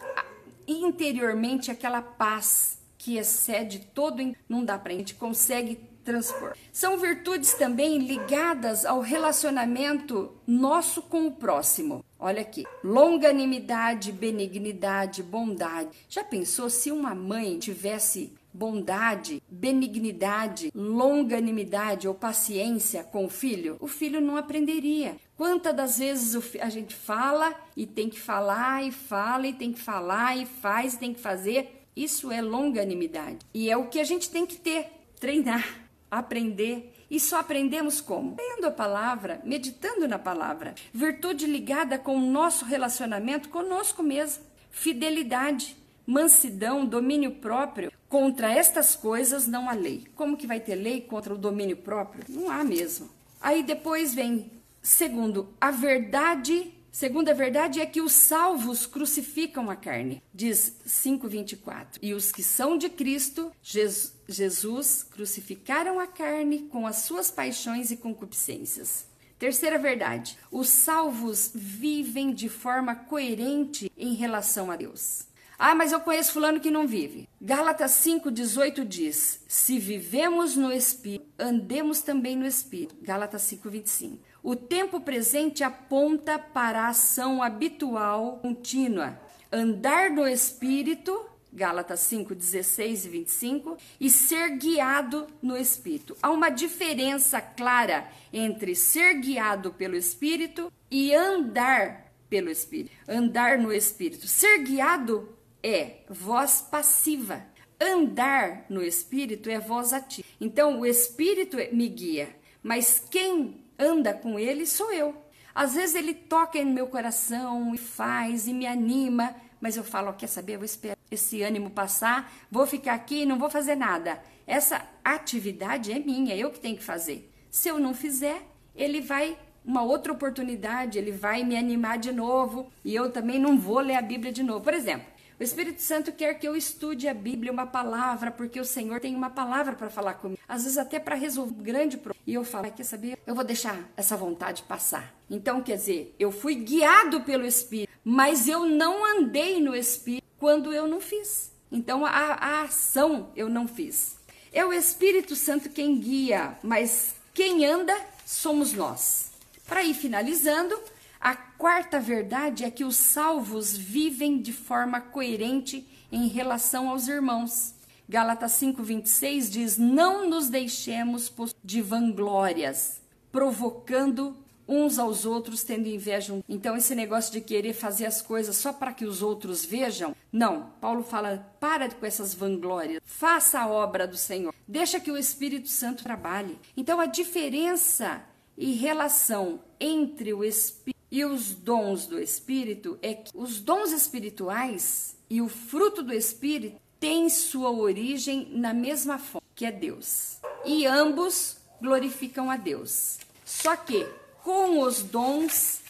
interiormente 0.67 1.69
aquela 1.69 2.01
paz 2.01 2.79
que 2.97 3.17
excede 3.17 3.81
todo, 3.93 4.35
não 4.49 4.65
dá 4.65 4.79
pra 4.79 4.93
gente 4.93 5.17
consegue 5.17 5.81
transpor. 6.05 6.55
São 6.73 6.97
virtudes 6.97 7.55
também 7.55 7.99
ligadas 7.99 8.85
ao 8.85 9.01
relacionamento 9.01 10.33
nosso 10.47 11.03
com 11.03 11.27
o 11.27 11.33
próximo. 11.33 12.05
Olha 12.19 12.43
aqui, 12.43 12.65
longanimidade, 12.85 14.13
benignidade, 14.13 15.25
bondade. 15.25 15.91
Já 16.09 16.23
pensou 16.23 16.71
se 16.71 16.93
uma 16.93 17.17
mãe 17.17 17.59
tivesse 17.59 18.33
bondade, 18.53 19.43
benignidade, 19.49 20.71
longanimidade 20.75 22.07
ou 22.07 22.15
paciência 22.15 23.03
com 23.05 23.25
o 23.25 23.31
filho? 23.31 23.77
O 23.81 23.87
filho 23.87 24.21
não 24.21 24.37
aprenderia. 24.37 25.17
Quantas 25.37 25.75
das 25.75 25.99
vezes 25.99 26.57
a 26.61 26.69
gente 26.69 26.95
fala 26.95 27.55
e 27.77 27.87
tem 27.87 28.09
que 28.09 28.21
falar 28.21 28.85
e 28.85 28.93
fala 28.93 29.47
e 29.47 29.53
tem 29.53 29.73
que 29.73 29.81
falar 29.81 30.37
e 30.37 30.47
faz 30.47 30.95
e 30.95 30.99
tem 30.99 31.15
que 31.15 31.21
fazer? 31.21 31.87
Isso 31.95 32.31
é 32.31 32.41
longanimidade. 32.41 33.39
E 33.53 33.71
é 33.71 33.77
o 33.77 33.89
que 33.89 34.01
a 34.01 34.05
gente 34.05 34.31
tem 34.31 34.47
que 34.47 34.57
ter, 34.57 34.87
treinar 35.21 35.83
aprender. 36.13 36.93
E 37.11 37.19
só 37.19 37.41
aprendemos 37.41 38.03
como? 38.03 38.37
Lendo 38.39 38.67
a 38.67 38.71
palavra, 38.71 39.41
meditando 39.45 40.07
na 40.07 40.19
palavra. 40.19 40.75
Virtude 40.93 41.47
ligada 41.47 41.99
com 41.99 42.17
o 42.17 42.21
nosso 42.21 42.67
relacionamento 42.67 43.49
conosco 43.49 44.03
mesmo. 44.03 44.45
Fidelidade, 44.71 45.75
mansidão, 46.07 46.87
domínio 46.87 47.33
próprio. 47.33 47.93
Contra 48.09 48.53
estas 48.53 48.95
coisas 48.95 49.47
não 49.47 49.69
há 49.69 49.73
lei. 49.73 50.07
Como 50.15 50.37
que 50.37 50.47
vai 50.47 50.61
ter 50.61 50.75
lei 50.75 51.01
contra 51.01 51.35
o 51.35 51.39
domínio 51.39 51.77
próprio? 51.77 52.25
Não 52.29 52.51
há 52.51 52.63
mesmo. 52.63 53.09
Aí 53.41 53.63
depois 53.63 54.15
vem, 54.15 54.51
segundo, 54.83 55.49
a 55.61 55.71
verdade 55.71 56.73
Segunda 56.93 57.33
verdade 57.33 57.81
é 57.81 57.87
que 57.87 58.03
os 58.03 58.13
salvos 58.13 58.85
crucificam 58.85 59.71
a 59.71 59.75
carne, 59.75 60.23
diz 60.33 60.77
5:24. 60.85 61.99
E 62.03 62.13
os 62.13 62.31
que 62.31 62.43
são 62.43 62.77
de 62.77 62.91
Cristo, 62.91 63.51
Jesus, 63.63 65.03
crucificaram 65.03 65.99
a 65.99 66.07
carne 66.07 66.69
com 66.71 66.87
as 66.87 66.97
suas 66.97 67.31
paixões 67.31 67.91
e 67.91 67.97
concupiscências. 67.97 69.07
Terceira 69.39 69.79
verdade: 69.79 70.37
os 70.51 70.69
salvos 70.69 71.51
vivem 71.55 72.35
de 72.35 72.51
forma 72.51 72.95
coerente 72.95 73.91
em 73.97 74.13
relação 74.13 74.71
a 74.71 74.77
Deus. 74.77 75.25
Ah, 75.65 75.77
mas 75.77 75.93
eu 75.93 76.01
conheço 76.01 76.33
fulano 76.33 76.59
que 76.59 76.73
não 76.73 76.89
vive. 76.89 77.29
Gálatas 77.41 77.93
5:18 77.93 78.85
diz: 78.85 79.45
Se 79.47 79.79
vivemos 79.79 80.57
no 80.57 80.73
espírito, 80.73 81.25
andemos 81.39 82.01
também 82.03 82.35
no 82.35 82.45
espírito. 82.45 82.97
Gálatas 83.01 83.43
5:25. 83.43 84.19
O 84.43 84.57
tempo 84.57 85.01
presente 85.01 85.63
aponta 85.63 86.37
para 86.37 86.83
a 86.83 86.89
ação 86.89 87.41
habitual 87.41 88.39
contínua. 88.39 89.21
Andar 89.53 90.11
no 90.11 90.27
Espírito, 90.27 91.27
Gálatas 91.53 92.01
5, 92.01 92.35
16 92.35 93.05
e 93.05 93.09
25, 93.09 93.77
e 94.01 94.11
ser 94.11 94.57
guiado 94.57 95.29
no 95.41 95.57
Espírito. 95.57 96.17
Há 96.21 96.31
uma 96.31 96.49
diferença 96.49 97.41
clara 97.41 98.09
entre 98.33 98.75
ser 98.75 99.21
guiado 99.21 99.73
pelo 99.75 99.95
Espírito 99.95 100.73
e 100.91 101.15
andar 101.15 102.13
pelo 102.29 102.51
Espírito. 102.51 102.91
Andar 103.07 103.59
no 103.59 103.73
Espírito. 103.73 104.27
Ser 104.27 104.65
guiado 104.65 105.29
é 105.63 105.99
voz 106.09 106.67
passiva. 106.71 107.45
Andar 107.81 108.67
no 108.69 108.83
Espírito 108.83 109.51
é 109.51 109.59
voz 109.59 109.93
ativa. 109.93 110.27
Então, 110.41 110.81
o 110.81 110.87
Espírito 110.87 111.57
me 111.73 111.89
guia, 111.89 112.29
mas 112.63 113.03
quem 113.11 113.65
anda 113.79 114.15
com 114.15 114.39
ele 114.39 114.67
sou 114.67 114.93
eu. 114.93 115.15
Às 115.55 115.75
vezes 115.75 115.95
ele 115.95 116.15
toca 116.15 116.63
no 116.65 116.73
meu 116.73 116.87
coração 116.87 117.75
e 117.75 117.79
faz 117.79 118.47
e 118.47 118.55
me 118.55 118.67
anima, 118.67 119.35
mas 119.61 119.77
eu 119.77 119.85
falo, 119.85 120.13
quer 120.15 120.29
saber, 120.29 120.55
eu 120.55 120.59
vou 120.59 120.65
esperar 120.65 120.97
esse 121.11 121.43
ânimo 121.43 121.71
passar, 121.71 122.33
vou 122.51 122.67
ficar 122.67 122.95
aqui 122.95 123.23
e 123.23 123.27
não 123.27 123.39
vou 123.39 123.51
fazer 123.51 123.75
nada. 123.75 124.23
Essa 124.47 124.89
atividade 125.05 125.93
é 125.93 125.99
minha, 125.99 126.35
eu 126.35 126.51
que 126.51 126.61
tenho 126.61 126.77
que 126.77 126.83
fazer. 126.83 127.31
Se 127.51 127.69
eu 127.69 127.79
não 127.79 127.93
fizer, 127.93 128.43
ele 128.75 129.01
vai 129.01 129.37
uma 129.65 129.83
outra 129.83 130.13
oportunidade, 130.13 130.99
ele 130.99 131.13
vai 131.13 131.45
me 131.45 131.57
animar 131.57 131.99
de 131.99 132.11
novo 132.11 132.71
e 132.85 132.95
eu 132.95 133.11
também 133.11 133.39
não 133.39 133.59
vou 133.59 133.79
ler 133.79 133.95
a 133.95 134.03
Bíblia 134.03 134.33
de 134.33 134.43
novo. 134.43 134.65
Por 134.65 134.75
exemplo, 134.75 135.07
o 135.43 135.45
Espírito 135.45 135.83
Santo 135.83 136.13
quer 136.13 136.35
que 136.35 136.47
eu 136.47 136.55
estude 136.55 137.09
a 137.09 137.13
Bíblia, 137.13 137.51
uma 137.51 137.67
palavra, 137.67 138.31
porque 138.31 138.61
o 138.61 138.65
Senhor 138.65 139.01
tem 139.01 139.17
uma 139.17 139.29
palavra 139.29 139.75
para 139.75 139.91
falar 139.91 140.15
comigo. 140.15 140.41
Às 140.47 140.63
vezes 140.63 140.79
até 140.79 141.01
para 141.01 141.17
resolver 141.17 141.53
um 141.53 141.65
grande 141.65 141.97
problema. 141.97 142.23
E 142.25 142.35
eu 142.35 142.45
falo, 142.45 142.71
quer 142.71 142.85
saber? 142.85 143.19
Eu 143.27 143.35
vou 143.35 143.43
deixar 143.43 143.91
essa 143.97 144.17
vontade 144.17 144.63
passar. 144.63 145.13
Então, 145.29 145.61
quer 145.61 145.75
dizer, 145.75 146.15
eu 146.17 146.31
fui 146.31 146.55
guiado 146.55 147.23
pelo 147.23 147.45
Espírito, 147.45 147.93
mas 148.05 148.47
eu 148.47 148.67
não 148.67 149.05
andei 149.05 149.61
no 149.61 149.75
Espírito 149.75 150.23
quando 150.39 150.73
eu 150.73 150.87
não 150.87 151.01
fiz. 151.01 151.51
Então, 151.73 152.07
a, 152.07 152.11
a 152.11 152.63
ação 152.63 153.33
eu 153.35 153.49
não 153.49 153.67
fiz. 153.67 154.19
É 154.53 154.65
o 154.65 154.73
Espírito 154.73 155.35
Santo 155.35 155.71
quem 155.71 155.99
guia, 155.99 156.57
mas 156.63 157.17
quem 157.35 157.67
anda 157.67 157.97
somos 158.25 158.73
nós. 158.75 159.33
Para 159.67 159.83
ir 159.83 159.95
finalizando, 159.95 160.79
a 161.23 161.37
quarta 161.37 162.01
verdade 162.01 162.65
é 162.65 162.71
que 162.71 162.83
os 162.83 162.97
salvos 162.97 163.77
vivem 163.77 164.43
de 164.43 164.53
forma 164.53 165.01
coerente 165.01 165.87
em 166.11 166.27
relação 166.27 166.91
aos 166.91 167.07
irmãos. 167.07 167.75
Gálatas 168.09 168.53
5:26 168.53 169.49
diz: 169.49 169.79
"Não 169.79 170.29
nos 170.29 170.49
deixemos 170.49 171.33
de 171.63 171.81
vanglórias, 171.81 173.01
provocando 173.31 174.37
uns 174.67 174.99
aos 174.99 175.25
outros, 175.25 175.63
tendo 175.63 175.87
inveja". 175.87 176.43
Então 176.49 176.77
esse 176.77 176.93
negócio 176.93 177.33
de 177.33 177.41
querer 177.41 177.73
fazer 177.73 178.07
as 178.07 178.21
coisas 178.21 178.57
só 178.57 178.73
para 178.73 178.93
que 178.93 179.05
os 179.05 179.23
outros 179.23 179.65
vejam, 179.65 180.17
não. 180.33 180.73
Paulo 180.81 181.05
fala: 181.05 181.55
"Para 181.61 181.89
com 181.89 182.05
essas 182.05 182.35
vanglórias. 182.35 183.01
Faça 183.05 183.61
a 183.61 183.69
obra 183.69 184.09
do 184.09 184.17
Senhor. 184.17 184.53
Deixa 184.67 184.99
que 184.99 185.13
o 185.13 185.17
Espírito 185.17 185.69
Santo 185.69 186.03
trabalhe". 186.03 186.59
Então 186.77 186.99
a 186.99 187.07
diferença 187.07 188.25
e 188.57 188.73
relação 188.73 189.61
entre 189.81 190.33
o 190.33 190.45
Espírito 190.45 190.93
e 191.11 191.27
os 191.27 191.53
dons 191.53 192.07
do 192.07 192.19
Espírito 192.19 192.99
é 193.03 193.13
que 193.13 193.31
os 193.35 193.61
dons 193.61 193.93
espirituais 193.93 195.15
e 195.29 195.43
o 195.43 195.49
fruto 195.49 196.03
do 196.03 196.15
Espírito 196.15 196.81
têm 196.99 197.29
sua 197.29 197.71
origem 197.71 198.49
na 198.53 198.73
mesma 198.73 199.19
fonte, 199.19 199.45
que 199.55 199.67
é 199.67 199.71
Deus. 199.71 200.39
E 200.65 200.87
ambos 200.87 201.59
glorificam 201.83 202.51
a 202.51 202.57
Deus. 202.57 203.19
Só 203.45 203.77
que 203.77 204.07
com 204.43 204.81
os 204.81 205.03
dons 205.03 205.83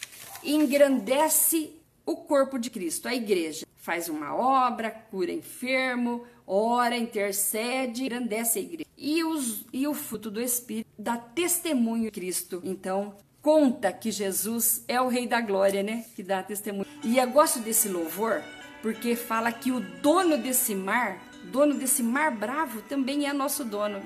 engrandece 0.43 1.71
o 2.05 2.17
corpo 2.17 2.59
de 2.59 2.69
Cristo, 2.69 3.07
a 3.07 3.15
igreja. 3.15 3.65
Faz 3.77 4.09
uma 4.09 4.35
obra, 4.35 4.91
cura 4.91 5.31
enfermo, 5.31 6.25
ora, 6.45 6.97
intercede, 6.97 8.03
engrandece 8.03 8.59
a 8.59 8.61
igreja. 8.61 8.89
E, 8.97 9.23
os, 9.23 9.65
e 9.71 9.87
o 9.87 9.93
fruto 9.93 10.31
do 10.31 10.41
Espírito 10.41 10.89
dá 10.97 11.17
testemunho 11.17 12.05
de 12.05 12.11
Cristo. 12.11 12.61
Então, 12.63 13.15
conta 13.41 13.91
que 13.91 14.11
Jesus 14.11 14.83
é 14.87 15.01
o 15.01 15.07
Rei 15.07 15.27
da 15.27 15.41
Glória, 15.41 15.83
né? 15.83 16.05
Que 16.15 16.23
dá 16.23 16.41
testemunho. 16.41 16.87
E 17.03 17.17
eu 17.17 17.29
gosto 17.29 17.59
desse 17.59 17.89
louvor 17.89 18.41
porque 18.83 19.15
fala 19.15 19.49
que 19.49 19.71
o 19.71 19.79
dono 19.79 20.37
desse 20.37 20.75
mar, 20.75 21.17
dono 21.45 21.75
desse 21.75 22.03
mar 22.03 22.31
bravo, 22.31 22.81
também 22.81 23.27
é 23.27 23.31
nosso 23.31 23.63
dono. 23.63 24.01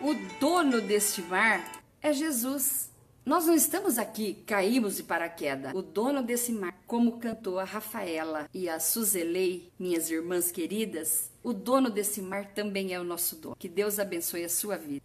O 0.00 0.14
dono 0.38 0.80
deste 0.80 1.22
mar 1.22 1.64
é 2.00 2.12
Jesus. 2.12 2.87
Nós 3.28 3.44
não 3.44 3.54
estamos 3.54 3.98
aqui, 3.98 4.42
caímos 4.46 4.96
de 4.96 5.02
paraquedas. 5.02 5.74
O 5.74 5.82
dono 5.82 6.22
desse 6.22 6.50
mar, 6.50 6.72
como 6.86 7.18
cantou 7.18 7.58
a 7.58 7.64
Rafaela 7.64 8.48
e 8.54 8.70
a 8.70 8.80
Suzelei, 8.80 9.70
minhas 9.78 10.10
irmãs 10.10 10.50
queridas, 10.50 11.30
o 11.42 11.52
dono 11.52 11.90
desse 11.90 12.22
mar 12.22 12.46
também 12.54 12.94
é 12.94 12.98
o 12.98 13.04
nosso 13.04 13.36
dono. 13.36 13.54
Que 13.58 13.68
Deus 13.68 13.98
abençoe 13.98 14.44
a 14.44 14.48
sua 14.48 14.78
vida. 14.78 15.04